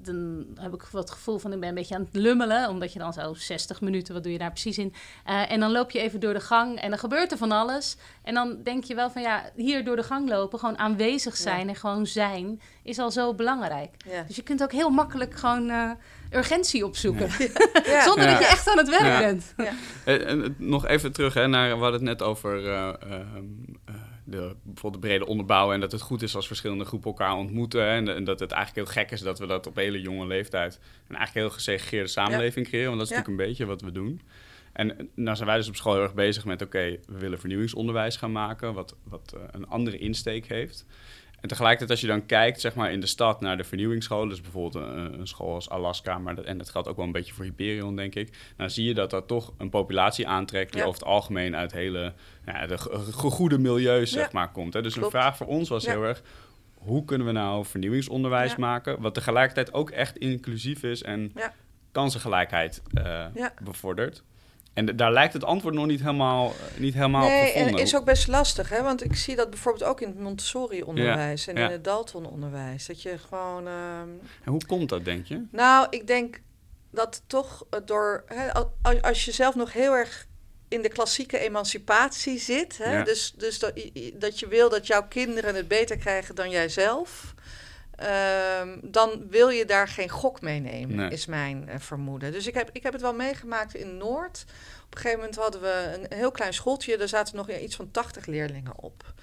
[0.01, 2.99] dan heb ik wat gevoel van ik ben een beetje aan het lummelen, omdat je
[2.99, 4.93] dan zo 60 minuten, wat doe je daar precies in?
[5.27, 7.97] Uh, en dan loop je even door de gang en dan gebeurt er van alles.
[8.23, 11.61] En dan denk je wel van ja, hier door de gang lopen, gewoon aanwezig zijn
[11.61, 11.67] ja.
[11.67, 13.95] en gewoon zijn, is al zo belangrijk.
[14.05, 14.23] Ja.
[14.23, 15.91] Dus je kunt ook heel makkelijk gewoon uh,
[16.31, 17.29] urgentie opzoeken,
[17.85, 18.01] ja.
[18.07, 19.53] zonder dat je echt aan het werk bent.
[20.05, 22.93] En, nog even terug hè, naar, we hadden het net over uh,
[24.29, 27.87] de, bijvoorbeeld de brede onderbouw en dat het goed is als verschillende groepen elkaar ontmoeten.
[27.87, 30.79] En, en, dat het eigenlijk heel gek is dat we dat op hele jonge leeftijd
[31.07, 32.71] een eigenlijk heel gesegregeerde samenleving ja.
[32.71, 32.87] creëren.
[32.87, 34.21] Want dat is natuurlijk een beetje wat we doen.
[34.73, 38.15] En nou zijn wij dus op school heel erg bezig met, oké, we willen vernieuwingsonderwijs
[38.15, 40.85] gaan maken, wat, wat uh, een andere insteek heeft.
[41.41, 44.29] En tegelijkertijd als je dan kijkt zeg maar, in de stad naar de vernieuwingsscholen...
[44.29, 46.17] dus bijvoorbeeld een, een school als Alaska...
[46.17, 48.53] Maar dat, en dat geldt ook wel een beetje voor Hyperion, denk ik...
[48.57, 50.73] dan zie je dat dat toch een populatie aantrekt...
[50.73, 52.13] die over het algemeen uit hele
[52.45, 52.77] nou, de
[53.11, 54.73] goede milieus zeg maar, komt.
[54.73, 54.81] Hè.
[54.81, 56.21] Dus een vraag voor ons was heel erg...
[56.73, 59.01] hoe kunnen we nou vernieuwingsonderwijs maken...
[59.01, 61.03] wat tegelijkertijd ook echt inclusief is...
[61.03, 61.33] en
[61.91, 63.25] kansengelijkheid uh,
[63.63, 64.23] bevordert...
[64.77, 67.73] En daar lijkt het antwoord nog niet helemaal, eh, niet helemaal nee, op gevonden.
[67.73, 68.83] en is ook best lastig, hè?
[68.83, 72.85] Want ik zie dat bijvoorbeeld ook in het Montessori-onderwijs en in het Dalton-onderwijs.
[72.85, 73.67] Dat je gewoon...
[73.67, 74.09] Ehm,
[74.43, 75.43] en hoe komt dat, denk je?
[75.51, 76.41] Nou, ik denk
[76.91, 78.23] dat toch door...
[78.25, 78.51] Hè,
[79.01, 80.27] als je zelf nog heel erg
[80.67, 82.77] in de klassieke emancipatie zit.
[82.77, 82.97] Hè?
[82.97, 83.03] Ja.
[83.03, 83.73] Dus, dus dat,
[84.13, 87.33] dat je wil dat jouw kinderen het beter krijgen dan jijzelf.
[87.97, 91.09] Ehm, dan wil je daar geen gok mee nemen, Nee.
[91.09, 92.31] is mijn eh, vermoeden.
[92.31, 94.45] Dus ik heb, ik heb het wel meegemaakt in Noord.
[94.85, 96.97] Op een gegeven moment hadden we een heel klein schooltje.
[96.97, 99.13] Daar zaten nog iets van 80 leerlingen op.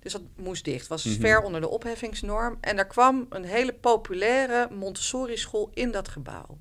[0.00, 0.86] Dus dat moest dicht.
[0.86, 1.20] was Mhm.
[1.20, 2.58] ver onder de opheffingsnorm.
[2.60, 6.58] En daar kwam een hele populaire Montessori-school in dat gebouw.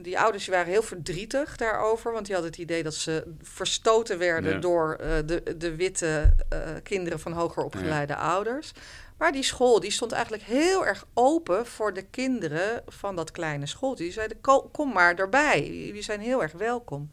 [0.00, 4.52] Die ouders waren heel verdrietig daarover, want die hadden het idee dat ze verstoten werden
[4.52, 4.58] Ja.
[4.58, 8.72] door eh, de, de witte eh, kinderen van hoger opgeleide ouders.
[9.18, 13.66] Maar die school die stond eigenlijk heel erg open voor de kinderen van dat kleine
[13.66, 14.04] schooltje.
[14.04, 17.10] Die zeiden, "Ko- kom maar erbij, jullie zijn heel erg welkom.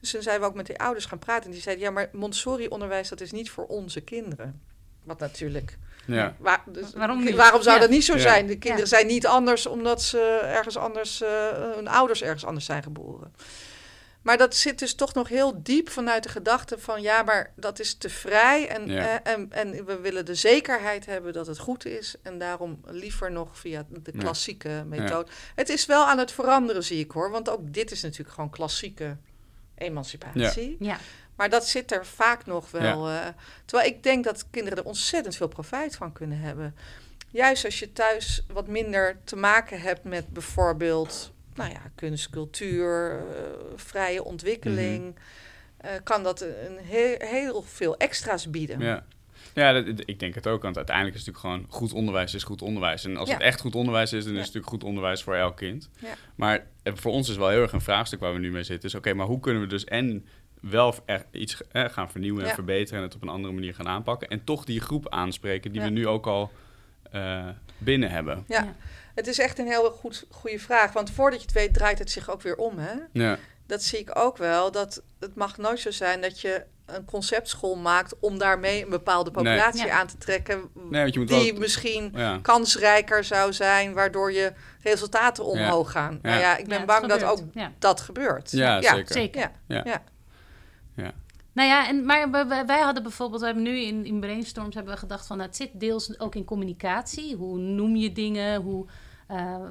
[0.00, 1.44] Dus toen zijn we ook met die ouders gaan praten.
[1.44, 4.60] En die zeiden, ja, maar Montessori-onderwijs, dat is niet voor onze kinderen.
[5.04, 5.78] Wat natuurlijk...
[6.06, 6.36] Ja.
[6.38, 7.34] Waar, dus, Waarom niet?
[7.36, 7.80] Waarom zou Ja.
[7.80, 8.20] dat niet zo Ja.
[8.20, 8.46] zijn?
[8.46, 8.96] De kinderen Ja.
[8.96, 11.20] zijn niet anders omdat ze ergens anders...
[11.22, 11.28] eh,
[11.74, 13.34] hun ouders ergens anders zijn geboren.
[14.22, 17.02] Maar dat zit dus toch nog heel diep vanuit de gedachte van...
[17.02, 19.22] ja, maar dat is te vrij en, Ja.
[19.22, 22.14] eh, en, en we willen de zekerheid hebben dat het goed is...
[22.22, 24.18] en daarom liever nog via de Ja.
[24.18, 25.30] klassieke methode.
[25.54, 27.30] Het is wel aan het veranderen, zie ik hoor.
[27.30, 29.16] Want ook dit is natuurlijk gewoon klassieke
[29.74, 30.76] emancipatie.
[30.78, 30.98] Ja,
[31.36, 33.08] Maar dat zit er vaak nog wel.
[33.08, 33.26] eh,
[33.64, 36.74] terwijl ik denk dat kinderen er ontzettend veel profijt van kunnen hebben.
[37.28, 43.10] Juist als je thuis wat minder te maken hebt met bijvoorbeeld nou ja, kunst, cultuur,
[43.18, 43.42] eh,
[43.76, 45.04] vrije ontwikkeling.
[45.04, 45.12] Mhm.
[45.76, 48.80] eh, kan dat een heel, heel veel extra's bieden.
[48.80, 49.04] Ja.
[49.54, 50.62] Ja, dat, ik denk het ook.
[50.62, 53.04] Want uiteindelijk is het natuurlijk gewoon goed onderwijs is goed onderwijs.
[53.04, 53.34] En als Ja.
[53.34, 55.90] het echt goed onderwijs is, dan is het natuurlijk goed onderwijs voor elk kind.
[55.98, 56.14] Ja.
[56.34, 58.88] Maar eh, voor ons is wel heel erg een vraagstuk waar we nu mee zitten.
[58.88, 60.26] Is oké, maar hoe kunnen we dus en
[60.60, 62.54] wel echt iets eh, gaan vernieuwen en Ja.
[62.54, 64.28] verbeteren en het op een andere manier gaan aanpakken.
[64.28, 65.86] En toch die groep aanspreken die Ja.
[65.86, 66.50] we nu ook al
[67.10, 68.44] eh, binnen hebben.
[68.48, 68.74] Ja.
[69.20, 70.92] Het is echt een heel goed, goede vraag.
[70.92, 72.78] Want voordat je het weet, draait het zich ook weer om.
[72.78, 72.92] Hè?
[73.12, 74.70] Ja, dat zie ik ook wel.
[74.72, 79.30] Dat het mag nooit zo zijn dat je een conceptschool maakt om daarmee een bepaalde
[79.30, 80.68] populatie aan te trekken.
[80.74, 82.38] Nee, want je moet die wel- misschien ja.
[82.42, 84.52] kansrijker zou zijn, waardoor je
[84.82, 86.18] resultaten omhoog gaan.
[86.22, 86.28] Ja.
[86.28, 87.72] Nou ja, ik ben Ja, bang dat ook Ja.
[87.78, 88.50] dat gebeurt.
[88.50, 89.12] Ja, zeker.
[89.12, 89.40] zeker.
[89.40, 89.50] Ja.
[89.66, 89.82] Ja.
[89.84, 90.02] Ja.
[90.96, 91.12] Ja.
[91.52, 92.30] Nou ja, en, maar
[92.66, 95.56] wij- hadden bijvoorbeeld, we hebben nu in, in brainstorms hebben we gedacht van, nou, het
[95.58, 97.36] zit deels ook in communicatie.
[97.36, 98.62] Hoe noem je dingen?
[98.62, 98.86] Hoe,
[99.30, 99.64] eh,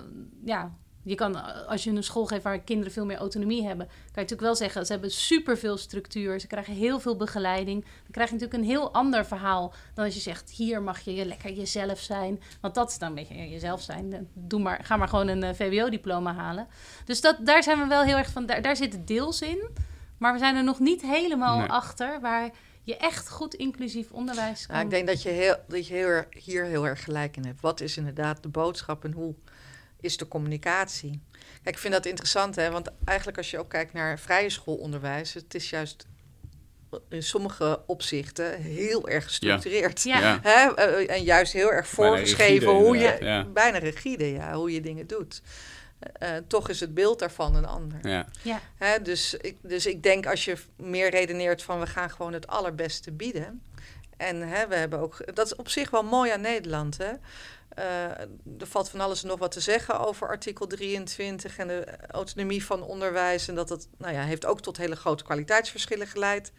[0.44, 0.72] ja,
[1.04, 4.12] je kan, als je een school geeft waar kinderen veel meer autonomie hebben, kan je
[4.14, 7.82] natuurlijk wel zeggen, ze hebben superveel structuur, ze krijgen heel veel begeleiding.
[7.82, 11.26] Dan krijg je natuurlijk een heel ander verhaal dan als je zegt, hier mag je
[11.26, 12.42] lekker jezelf zijn.
[12.62, 14.14] Want dat is dan een beetje jezelf zijn.
[14.14, 16.68] Eh, Doe maar, ga maar gewoon een eh, VWO-diploma halen.
[17.06, 19.70] Dus dat, daar zijn we wel heel erg van, daar, daar zit het deels in.
[20.18, 21.68] Maar we zijn er nog niet helemaal Nee.
[21.68, 22.50] achter waar
[22.84, 24.76] je echt goed inclusief onderwijs kan.
[24.76, 27.46] Nou, ik denk dat je, heel, dat je heel erg, hier heel erg gelijk in
[27.46, 27.62] hebt.
[27.62, 29.36] Wat is inderdaad de boodschap en hoe
[30.00, 31.22] is de communicatie?
[31.64, 32.72] Kijk, ik vind dat interessant, hè?
[32.72, 36.08] want eigenlijk als je ook kijkt naar vrije schoolonderwijs, het is juist
[37.10, 40.04] in sommige opzichten heel erg gestructureerd.
[40.04, 40.20] Ja.
[40.20, 40.40] Ja.
[40.42, 40.74] Hè?
[40.74, 43.44] Eh, en juist heel erg voorgeschreven rigide, hoe je, ja.
[43.44, 45.42] bijna rigide, ja, hoe je dingen doet.
[46.00, 48.08] Eh, eh, toch is het beeld daarvan een ander.
[48.08, 48.28] Ja.
[48.42, 52.34] Ja, Hè, dus, ik, dus ik denk als je meer redeneert van we gaan gewoon
[52.34, 53.62] het allerbeste bieden.
[54.18, 56.98] En hè, we hebben ook, dat is op zich wel mooi aan Nederland.
[56.98, 57.12] Hè?
[57.80, 58.22] Eh,
[58.60, 62.66] er valt van alles en nog wat te zeggen over artikel 23 en de autonomie
[62.66, 63.48] van onderwijs.
[63.48, 66.52] En dat dat nou ja, heeft ook tot hele grote kwaliteitsverschillen geleid.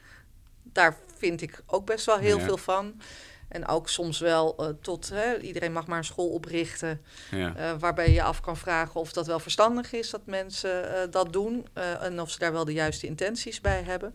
[0.62, 2.44] Daar vind ik ook best wel heel Ja.
[2.44, 3.00] veel van.
[3.48, 7.00] En ook soms wel eh, tot hè, iedereen mag maar een school oprichten.
[7.30, 7.54] Ja.
[7.56, 11.32] Eh, waarbij je je af kan vragen of dat wel verstandig is dat mensen dat
[11.32, 11.66] doen.
[12.00, 14.14] en of ze daar wel de juiste intenties bij hebben.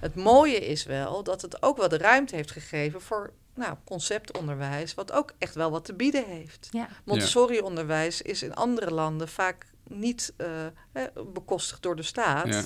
[0.00, 4.94] Het mooie is wel dat het ook wel de ruimte heeft gegeven voor nou, conceptonderwijs,
[4.94, 6.68] wat ook echt wel wat te bieden heeft.
[6.70, 6.88] ja.
[7.04, 10.48] Montessori-onderwijs is in andere landen vaak niet eh,
[11.32, 12.46] bekostigd door de staat.
[12.46, 12.62] Ja.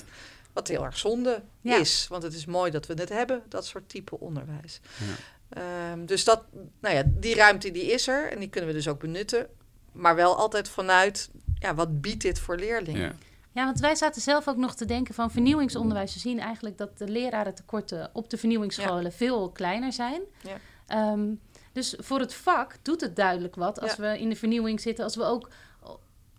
[0.53, 1.77] Wat heel erg zonde Ja.
[1.77, 2.05] is.
[2.09, 4.79] Want het is mooi dat we het hebben, dat soort type onderwijs.
[4.97, 5.15] Ja.
[5.61, 6.43] Ehm, dus dat,
[6.79, 9.47] nou ja, die ruimte die is er en die kunnen we dus ook benutten.
[9.91, 13.01] Maar wel altijd vanuit, ja, wat biedt dit voor leerlingen?
[13.01, 13.13] Ja.
[13.51, 16.13] Ja, want wij zaten zelf ook nog te denken van vernieuwingsonderwijs.
[16.13, 20.21] We zien eigenlijk dat de lerarentekorten op de vernieuwingsscholen veel kleiner zijn.
[20.41, 20.57] Ja.
[20.89, 21.33] Ehm,
[21.73, 24.01] dus voor het vak doet het duidelijk wat als Ja.
[24.11, 25.03] we in de vernieuwing zitten.
[25.03, 25.49] Als we ook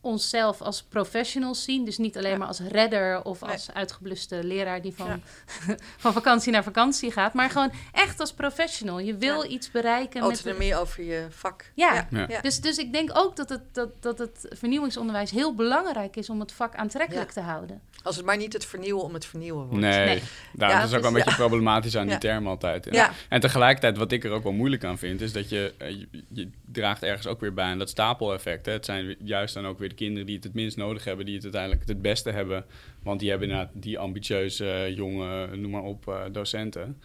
[0.03, 1.85] onszelf als professionals zien.
[1.85, 2.37] Dus niet alleen Ja.
[2.39, 3.51] maar als redder of Nee.
[3.51, 5.75] als uitgebluste leraar die van, Ja.
[6.05, 7.35] van vakantie naar vakantie gaat.
[7.35, 8.99] Maar gewoon echt als professional.
[8.99, 9.49] Je wil Ja.
[9.49, 10.21] iets bereiken.
[10.27, 11.71] met de- Autonomie over je vak.
[11.75, 12.07] Ja.
[12.11, 12.25] Ja.
[12.29, 12.41] ja.
[12.41, 16.41] dus, dus ik denk ook dat het, dat, dat het vernieuwingsonderwijs heel belangrijk is om
[16.41, 17.43] het vak aantrekkelijk Ja.
[17.43, 17.81] te houden.
[18.03, 19.81] Als het maar niet het vernieuwen om het vernieuwen wordt.
[19.81, 20.23] Nee, Nee.
[20.57, 22.11] Ja, is ook wel een dus- beetje problematisch aan Ja.
[22.11, 22.87] die term altijd.
[22.87, 23.11] En, Ja.
[23.29, 26.09] en tegelijkertijd, wat ik er ook wel moeilijk aan vind, is dat je, eh, je,
[26.29, 28.67] je draagt ergens ook weer bij aan dat stapeleffect.
[28.67, 28.73] Hè.
[28.73, 31.35] Het zijn juist dan ook weer de kinderen die het het minst nodig hebben, die
[31.35, 32.65] het uiteindelijk het beste hebben.
[33.03, 37.01] Want die hebben inderdaad die ambitieuze, eh, jonge, noem maar op, eh, docenten.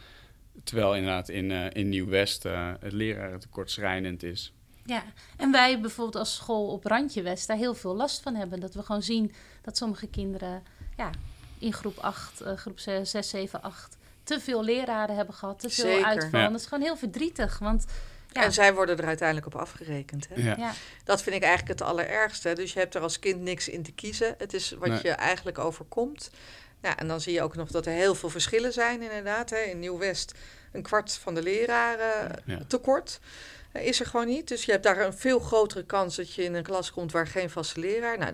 [0.63, 4.53] Terwijl inderdaad in, eh, in Nieuw-West eh, het lerarentekort schrijnend is.
[4.85, 5.03] Ja,
[5.37, 8.59] en wij bijvoorbeeld als school op Randje West daar heel veel last van hebben.
[8.59, 9.31] Dat we gewoon zien
[9.61, 10.63] dat sommige kinderen
[10.97, 11.09] ja,
[11.59, 15.85] in groep 8, eh, groep 6, 7, 8 te veel leraren hebben gehad, te veel
[15.85, 16.05] Zeker.
[16.05, 16.39] uitvallen.
[16.45, 16.51] Ja.
[16.51, 17.85] Dat is gewoon heel verdrietig, want
[18.31, 20.27] ja, En zij worden er uiteindelijk op afgerekend.
[20.29, 20.41] Hè?
[20.41, 20.55] Ja.
[20.57, 20.71] ja,
[21.03, 22.53] Dat vind ik eigenlijk het allerergste.
[22.53, 24.35] Dus je hebt er als kind niks in te kiezen.
[24.37, 24.99] Het is wat Nee.
[25.01, 26.29] je eigenlijk overkomt.
[26.81, 29.49] Ja, en dan zie je ook nog dat er heel veel verschillen zijn, inderdaad.
[29.49, 29.57] Hè.
[29.57, 30.31] In Nieuw-West
[30.71, 32.59] een kwart van de leraren Ja.
[32.67, 33.19] tekort.
[33.71, 34.47] Eh, Is er gewoon niet.
[34.47, 37.27] Dus je hebt daar een veel grotere kans dat je in een klas komt waar
[37.27, 38.17] geen vaste leraar.
[38.17, 38.33] Nou,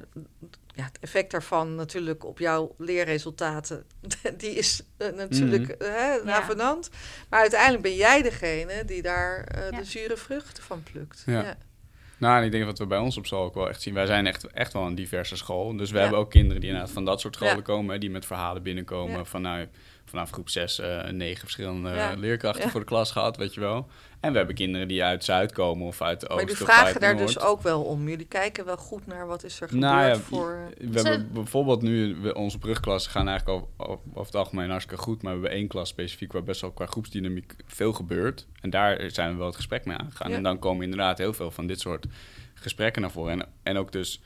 [0.75, 3.83] ja, het effect daarvan natuurlijk op jouw leerresultaten,
[4.37, 5.89] die is eh, natuurlijk Mhm.
[5.89, 6.23] eh, hè, Ja.
[6.23, 6.89] navenant.
[7.29, 9.77] Maar uiteindelijk ben jij degene die daar eh, Ja.
[9.77, 11.23] de zure vruchten van plukt.
[11.25, 11.41] Ja.
[11.43, 11.57] Ja.
[12.17, 13.93] Nou, en ik denk dat we bij ons op school ook wel echt zien.
[13.93, 15.75] Wij zijn echt, echt wel een diverse school.
[15.77, 16.01] Dus we Ja.
[16.01, 17.61] hebben ook kinderen die inderdaad van dat soort scholen Ja.
[17.61, 17.99] komen.
[17.99, 19.17] Die met verhalen binnenkomen.
[19.17, 19.25] Ja.
[19.25, 19.69] Vanuit,
[20.11, 22.13] vanaf groep 6 eh negen verschillende Ja.
[22.13, 22.69] leerkrachten Ja.
[22.69, 23.87] voor de klas gehad, weet je wel.
[24.19, 26.47] En we hebben kinderen die uit Zuid komen of uit de Maar Oost.
[26.47, 27.27] jullie of vragen uit daar Noord.
[27.27, 28.09] dus ook wel om.
[28.09, 30.69] Jullie kijken wel goed naar wat is er gebeurd Nou ja, voor...
[30.77, 35.21] We hebben bijvoorbeeld nu, we- onze brugklassen gaan eigenlijk over, over, het algemeen hartstikke goed.
[35.21, 38.47] Maar we hebben één klas specifiek waar best wel qua groepsdynamiek veel gebeurt.
[38.61, 40.29] En daar zijn we wel het gesprek mee aangegaan.
[40.29, 40.35] Ja.
[40.37, 42.05] En dan komen inderdaad heel veel van dit soort
[42.53, 43.31] gesprekken naar voren.
[43.41, 44.21] En, en ook dus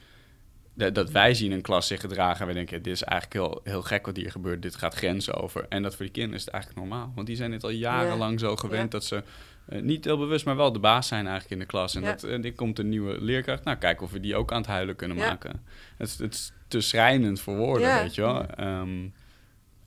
[0.75, 3.81] dat, wij zien een klas zich gedragen en we denken, dit is eigenlijk heel, heel
[3.81, 4.61] gek wat hier gebeurt.
[4.61, 5.65] Dit gaat grenzen over.
[5.69, 7.11] En dat voor die kinderen is het eigenlijk normaal.
[7.15, 8.87] Want die zijn dit al jarenlang zo gewend Ja.
[8.99, 9.23] dat ze
[9.65, 11.95] eh, niet heel bewust, maar wel de baas zijn eigenlijk in de klas.
[11.95, 12.15] En Ja.
[12.15, 13.63] dat, dit komt een nieuwe leerkracht.
[13.63, 15.27] Nou, kijken of we die ook aan het huilen kunnen Ja.
[15.27, 15.63] maken.
[15.97, 18.45] Het, is- het is te schrijnend voor woorden, weet je wel.
[18.45, 19.07] Ehm,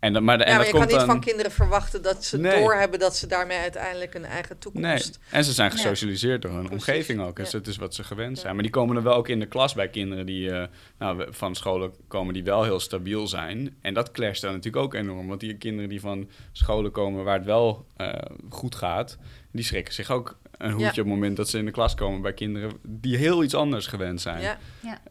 [0.00, 1.06] en, maar, de- en ja, maar dat je kan niet dan...
[1.06, 2.60] van kinderen verwachten dat ze Nee.
[2.60, 5.18] doorhebben dat ze daarmee uiteindelijk een eigen Nee, toekomst...
[5.30, 5.76] en ze zijn Ja.
[5.76, 6.86] gesocialiseerd door hun Precies.
[6.88, 7.36] omgeving ook.
[7.36, 7.58] Dus Ja.
[7.58, 8.54] dat is wat ze gewend zijn.
[8.54, 10.66] Maar die komen er wel ook in de klas bij kinderen die eh,
[10.98, 13.76] nou, van scholen komen die wel heel stabiel zijn.
[13.80, 15.26] En dat clasht dan natuurlijk ook enorm.
[15.28, 18.12] Want die kinderen die van scholen komen waar het wel eh,
[18.50, 19.18] goed gaat,
[19.52, 20.90] die schrikken zich ook een hoedje Ja.
[20.90, 23.86] op het moment dat ze in de klas komen bij kinderen die heel iets anders
[23.86, 24.42] gewend zijn.
[24.42, 24.58] Ja,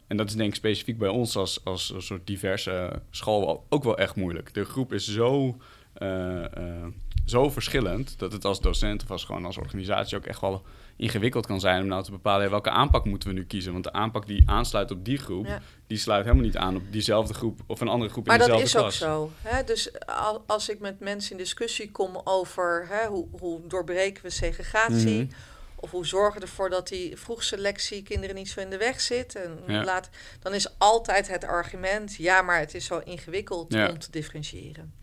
[0.07, 3.83] En dat is denk ik specifiek bij ons als, als een soort diverse school ook
[3.83, 4.53] wel echt moeilijk.
[4.53, 5.57] De groep is zo,
[5.93, 6.85] eh, eh,
[7.25, 10.63] zo verschillend dat het als docent of als gewoon als organisatie ook echt wel
[10.97, 13.71] ingewikkeld kan zijn om nou te bepalen welke aanpak moeten we nu kiezen.
[13.71, 15.61] Want de aanpak die aansluit op die groep, Ja.
[15.87, 18.57] die sluit helemaal niet aan op diezelfde groep of een andere groep maar in dat
[18.59, 19.31] dezelfde is ook klas.
[19.43, 19.49] zo.
[19.49, 19.63] Hè?
[19.63, 24.29] Dus al- als ik met mensen in discussie kom over hè, hoe, hoe doorbreken we
[24.29, 25.23] segregatie...
[25.23, 25.31] Mhm.
[25.79, 29.35] Of hoe zorgen we ervoor dat die vroegselectie kinderen niet zo in de weg zit.
[29.35, 29.83] En Ja.
[29.83, 33.89] laat, dan is altijd het argument, ja, maar het is zo ingewikkeld Ja.
[33.89, 34.93] om te differentiëren.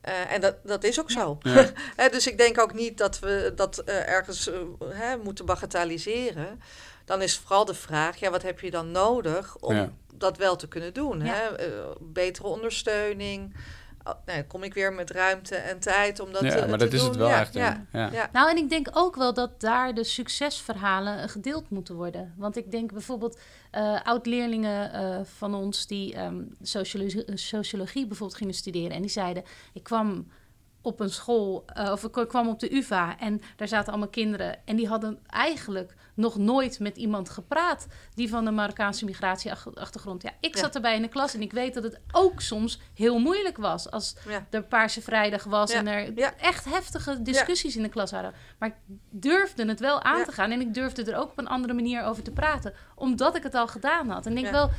[0.00, 1.38] Eh, en dat, dat is ook zo.
[1.42, 1.70] Ja.
[2.10, 4.58] Dus ik denk ook niet dat we dat eh, ergens eh,
[4.88, 6.60] hè, moeten bagatelliseren.
[7.04, 9.92] Dan is vooral de vraag, ja, wat heb je dan nodig om Ja.
[10.14, 11.24] dat wel te kunnen doen?
[11.24, 11.32] Ja.
[11.34, 11.66] Hè?
[12.00, 13.54] Betere ondersteuning.
[14.04, 16.78] Oh, nou, dan kom ik weer met ruimte en tijd om dat ja, te, maar
[16.78, 17.54] te dat is het wel ja, echt.
[17.54, 18.10] Ja, Ja.
[18.12, 18.28] ja.
[18.32, 22.34] Nou, en ik denk ook wel dat daar de succesverhalen eh, gedeeld moeten worden.
[22.36, 23.38] Want ik denk bijvoorbeeld
[23.70, 28.90] eh, oud-leerlingen eh, van ons die ehm, sociologie, sociologie bijvoorbeeld gingen studeren.
[28.90, 30.26] En die zeiden, ik kwam
[30.82, 34.56] op een school, eh, of ik kwam op de UvA en daar zaten allemaal kinderen.
[34.64, 40.22] En die hadden eigenlijk nog nooit met iemand gepraat die van de Marokkaanse migratieachtergrond.
[40.22, 40.60] Ja, ik Ja.
[40.60, 43.90] zat erbij in de klas en ik weet dat het ook soms heel moeilijk was
[43.90, 44.46] als Ja.
[44.50, 46.34] er Paarse Vrijdag was Ja, en er ja.
[46.36, 48.34] echt heftige discussies in de klas waren.
[48.58, 48.74] Maar ik
[49.10, 50.24] durfde het wel aan Ja.
[50.24, 53.36] te gaan en ik durfde er ook op een andere manier over te praten, omdat
[53.36, 54.26] ik het al gedaan had.
[54.26, 54.60] En ik denk Ja.
[54.60, 54.70] wel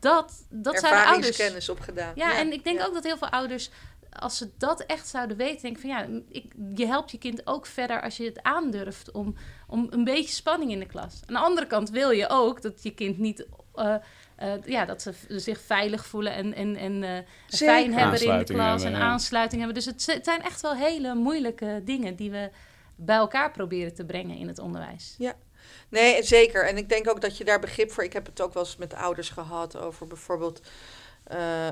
[0.00, 1.28] dat dat zijn de ouders.
[1.28, 2.12] Ervaringskennis opgedaan.
[2.14, 3.70] Ja, en ik denk ook dat heel veel ouders,
[4.18, 7.46] als ze dat echt zouden weten, denk ik van ja, ik, je helpt je kind
[7.46, 9.34] ook verder als je het aandurft om,
[9.68, 11.20] om een beetje spanning in de klas.
[11.26, 13.46] Aan de andere kant wil je ook dat je kind niet.
[13.74, 13.94] eh,
[14.36, 18.44] eh, ja, dat ze zich veilig voelen en, en, en eh, fijn hebben in de
[18.44, 19.12] klas hebben, en ja.
[19.12, 19.84] aansluiting hebben.
[19.84, 22.50] Dus het, het zijn echt wel hele moeilijke dingen die we
[22.96, 25.14] bij elkaar proberen te brengen in het onderwijs.
[25.88, 26.68] Nee, zeker.
[26.68, 28.04] En ik denk ook dat je daar begrip voor...
[28.04, 30.60] Ik heb het ook wel eens met ouders gehad over bijvoorbeeld...
[31.26, 31.66] eh,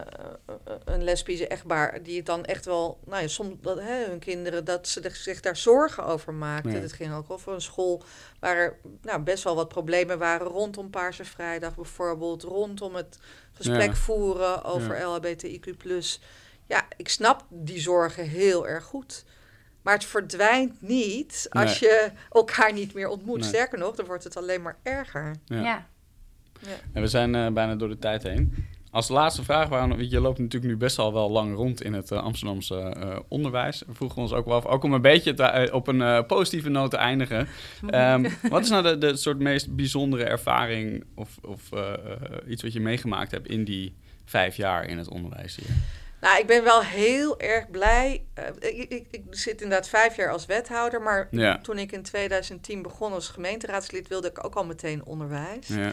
[0.84, 4.64] een lesbische echtpaar die het dan echt wel, nou ja, soms dat, hè, hun kinderen,
[4.64, 6.72] dat ze zich daar zorgen over maakten.
[6.72, 6.78] Ja.
[6.78, 8.02] Het ging ook over een school
[8.40, 13.18] waar er nou, best wel wat problemen waren rondom Paarse Vrijdag bijvoorbeeld, rondom het
[13.52, 13.94] gesprek Ja.
[13.94, 15.74] voeren over LHBTIQ+.
[16.66, 19.24] Ja, ik snap die zorgen heel erg goed.
[19.82, 23.40] Maar het verdwijnt niet als je elkaar niet meer ontmoet.
[23.40, 23.48] Nee.
[23.48, 25.36] Sterker nog, dan wordt het alleen maar erger.
[25.44, 25.62] Ja.
[25.62, 25.86] ja.
[26.92, 28.66] En we zijn eh, bijna door de tijd heen.
[28.94, 32.12] Als laatste vraag, want je loopt natuurlijk nu best al wel lang rond in het
[32.12, 32.94] Amsterdamse
[33.28, 33.83] onderwijs.
[33.87, 36.96] We vroegen ons ook wel af, ook om een beetje op een positieve noot te
[36.96, 37.48] eindigen.
[37.87, 41.70] Ehm, wat is nou de, de soort meest bijzondere ervaring of, of
[42.48, 45.76] iets wat je meegemaakt hebt in die vijf jaar in het onderwijs hier?
[46.20, 48.24] Nou, ik ben wel heel erg blij.
[48.59, 51.28] Ik, ik, ik, zit inderdaad vijf jaar als wethouder, maar
[51.62, 55.66] toen ik in 2010 begon als gemeenteraadslid, wilde ik ook al meteen onderwijs.
[55.66, 55.92] Ja.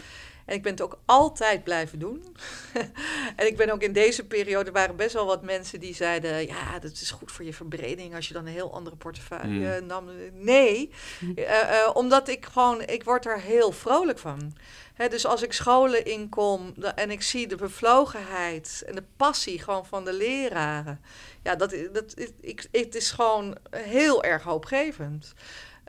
[0.52, 2.36] En ik ben het ook altijd blijven doen.
[3.36, 6.78] en ik ben ook in deze periode, waren best wel wat mensen die zeiden: Ja,
[6.78, 9.86] dat is goed voor je verbreding als je dan een heel andere portefeuille mm.
[9.86, 10.08] nam.
[10.32, 14.52] Nee, uh, uh, omdat ik gewoon, ik word er heel vrolijk van
[14.96, 20.04] dus als ik scholen inkom en ik zie de bevlogenheid en de passie gewoon van
[20.04, 21.00] de leraren.
[21.42, 25.34] Ja, dat, dat, ik, het is gewoon heel erg hoopgevend.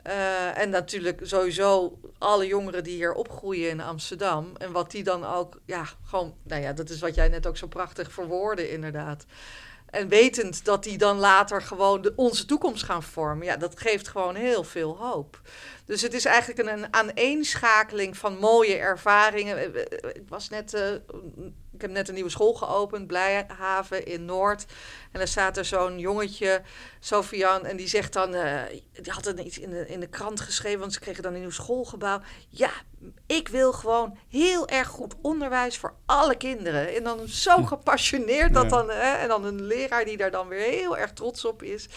[0.06, 4.56] Uh, en natuurlijk sowieso alle jongeren die hier opgroeien in Amsterdam.
[4.56, 7.56] En wat die dan ook, ja, gewoon, nou ja, dat is wat jij net ook
[7.56, 9.24] zo prachtig verwoordde, inderdaad.
[9.86, 13.46] En wetend dat die dan later gewoon onze toekomst gaan vormen.
[13.46, 15.40] Ja, dat geeft gewoon heel veel hoop.
[15.84, 19.56] Dus het is eigenlijk een, een aaneenschakeling van mooie ervaringen.
[19.56, 21.00] Eh, eh, ik was net,
[21.74, 24.64] ik heb net een nieuwe school geopend, Blijhaven in Noord.
[25.12, 26.62] En daar staat er zo'n jongetje,
[27.00, 28.60] Sofian, en die zegt dan, uh,
[29.02, 31.40] die had het iets in de, in de krant geschreven, want ze kregen dan een
[31.40, 32.20] nieuw schoolgebouw.
[32.48, 32.70] Ja,
[33.26, 36.94] ik wil gewoon heel erg goed onderwijs voor alle kinderen.
[36.94, 40.70] En dan zo gepassioneerd dat dan, hè, en dan een leraar die daar dan weer
[40.70, 41.88] heel erg trots op is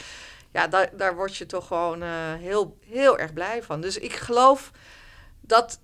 [0.58, 3.82] ja, daar, daar word je toch gewoon uh, heel, heel erg blij van.
[3.82, 4.72] Dus ik geloof
[5.42, 5.80] dat.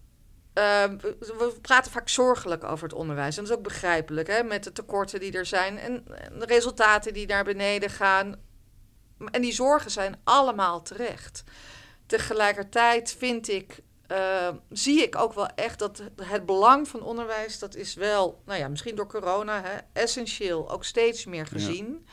[0.54, 0.84] Uh,
[1.20, 3.38] we praten vaak zorgelijk over het onderwijs.
[3.38, 6.04] En dat is ook begrijpelijk, hè, met de tekorten die er zijn en,
[6.40, 8.36] de resultaten die naar beneden gaan.
[9.32, 11.44] En die zorgen zijn allemaal terecht.
[12.06, 13.80] Tegelijkertijd vind ik,
[14.12, 18.60] uh, zie ik ook wel echt dat het belang van onderwijs, dat is wel, nou
[18.60, 22.06] ja, misschien door corona, hè, essentieel, ook steeds meer gezien.
[22.06, 22.12] Ja.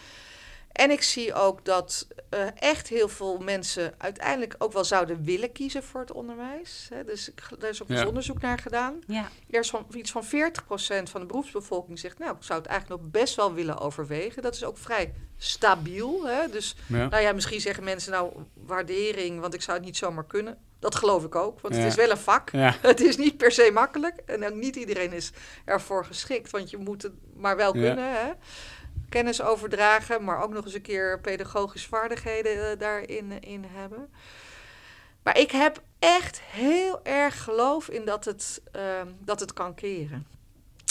[0.72, 5.52] En ik zie ook dat uh, echt heel veel mensen uiteindelijk ook wel zouden willen
[5.52, 6.86] kiezen voor het onderwijs.
[6.94, 7.04] Hè.
[7.04, 8.98] Dus daar is ook eens onderzoek naar gedaan.
[9.06, 9.28] Ja.
[9.50, 10.28] Eerst van iets van 40%
[11.02, 14.42] van de beroepsbevolking zegt, nou, ik zou het eigenlijk nog best wel willen overwegen.
[14.42, 16.26] Dat is ook vrij stabiel.
[16.26, 16.48] Hè.
[16.48, 20.58] Dus nou ja, misschien zeggen mensen nou waardering, want ik zou het niet zomaar kunnen.
[20.78, 22.50] Dat geloof ik ook, want het is wel een vak.
[22.82, 24.22] Het is niet per se makkelijk.
[24.26, 25.32] En ook niet iedereen is
[25.64, 28.12] ervoor geschikt, want je moet het maar wel kunnen.
[28.14, 28.30] Hè
[29.10, 34.10] kennis overdragen, maar ook nog eens een keer pedagogische vaardigheden uh, daarin eh, in hebben.
[35.22, 40.26] Maar ik heb echt heel erg geloof in dat het, uh, dat het kan keren.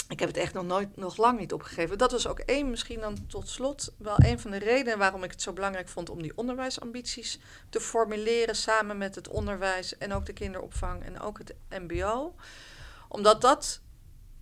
[0.08, 1.98] Ik heb het echt nog, nooit, nog lang niet opgegeven.
[1.98, 5.30] Dat was ook één, misschien dan tot slot, wel een van de redenen waarom ik
[5.30, 10.26] het zo belangrijk vond om die onderwijsambities te formuleren samen met het onderwijs en ook
[10.26, 12.34] de kinderopvang en ook het MBO.
[13.08, 13.80] Omdat dat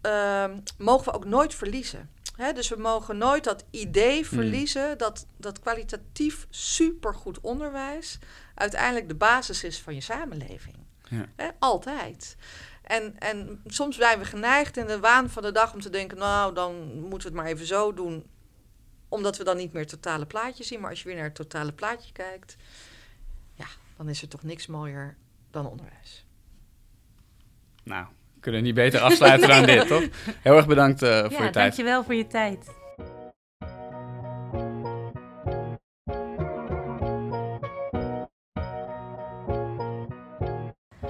[0.02, 0.44] uh,
[0.78, 4.24] mogen we ook nooit verliezen dus we mogen nooit dat idee hmm.
[4.24, 8.18] verliezen dat, dat kwalitatief supergoed onderwijs
[8.54, 10.76] uiteindelijk de basis is van je samenleving.
[11.08, 11.54] Ja.
[11.58, 12.36] altijd.
[12.82, 16.18] En, en soms zijn we geneigd in de waan van de dag om te denken,
[16.18, 18.26] nou, dan moeten we het maar even zo doen,
[19.08, 20.80] omdat we dan niet meer het totale plaatje zien.
[20.80, 22.56] Maar als je weer naar het totale plaatje kijkt,
[23.54, 25.16] ja, dan is er toch niks mooier
[25.50, 26.26] dan onderwijs.
[27.82, 28.06] Nou,
[28.40, 30.04] kunnen niet beter afsluiten dan dit, toch?
[30.42, 31.54] Heel erg bedankt uh, voor je tijd.
[31.54, 32.76] Dankjewel voor je tijd.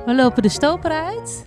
[0.09, 1.45] We lopen de stoper uit.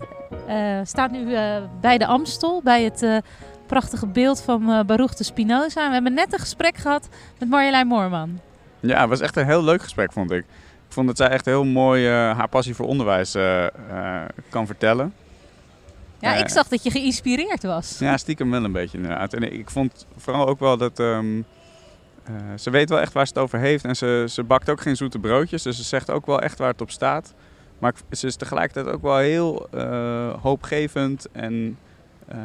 [0.48, 3.18] Uh, staat nu uh, bij de Amstel, bij het uh,
[3.66, 5.88] prachtige beeld van uh, Baruch de Spinoza.
[5.88, 7.08] We hebben net een gesprek gehad
[7.40, 8.40] met Marjolein Moorman.
[8.80, 10.40] Ja, het was echt een heel leuk gesprek, vond ik.
[10.88, 13.38] Ik vond dat zij echt heel mooi haar passie voor onderwijs
[14.50, 15.14] kan vertellen.
[16.22, 18.00] Ja, ik zag dat je geïnspireerd was.
[18.00, 19.34] Ja, stiekem wel een beetje inderdaad.
[19.34, 21.00] En ik vond vooral ook wel dat...
[21.00, 21.46] Um,
[22.30, 23.86] uh, ze weet wel echt waar ze het over heeft.
[23.86, 25.64] En ze, ze bakt ook geen zoete broodjes.
[25.64, 27.34] Dus ze zegt ook wel echt waar het op staat.
[27.80, 31.78] Maar ze is tegelijkertijd ook wel heel uh, hoopgevend en
[32.34, 32.38] uh,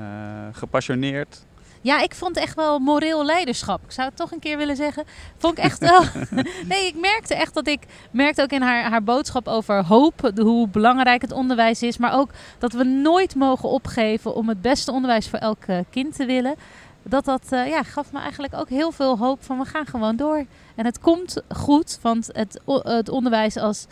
[0.52, 1.46] gepassioneerd.
[1.80, 3.84] Ja, ik vond echt wel moreel leiderschap.
[3.84, 5.04] Ik zou het toch een keer willen zeggen.
[5.36, 6.02] Vond ik echt wel.
[6.68, 7.82] nee, ik merkte echt dat ik.
[8.10, 10.30] Merkte ook in haar, haar boodschap over hoop.
[10.36, 11.98] Hoe belangrijk het onderwijs is.
[11.98, 16.16] Maar ook dat we nooit mogen opgeven om het beste onderwijs voor elk eh, kind
[16.16, 16.54] te willen.
[17.02, 20.16] Dat dat uh, ja, gaf me eigenlijk ook heel veel hoop van we gaan gewoon
[20.16, 20.44] door.
[20.74, 23.86] En het komt goed, want het, het onderwijs als.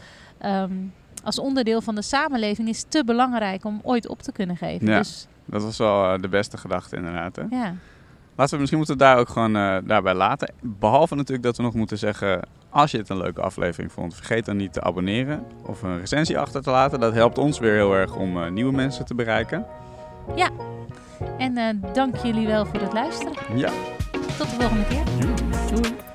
[0.44, 0.92] Um,
[1.24, 4.86] als onderdeel van de samenleving is te belangrijk om ooit op te kunnen geven.
[4.86, 4.98] Ja.
[4.98, 7.36] Dus dat was wel eh, de beste gedachte inderdaad.
[7.36, 7.42] Hè?
[7.50, 7.74] Ja.
[8.36, 10.52] Laten we misschien moeten we daar ook gewoon uh, daarbij laten.
[10.60, 12.40] Behalve natuurlijk dat we nog moeten zeggen,
[12.70, 16.38] als je het een leuke aflevering vond, vergeet dan niet te abonneren of een recensie
[16.38, 17.00] achter te laten.
[17.00, 19.66] Dat helpt ons weer heel erg om uh, nieuwe mensen te bereiken.
[20.34, 20.48] Ja.
[21.38, 23.34] En uh, dank jullie wel voor het luisteren.
[23.54, 23.70] Ja.
[24.38, 25.02] Tot de volgende keer.
[25.18, 25.34] Doei.
[25.74, 26.13] Doei.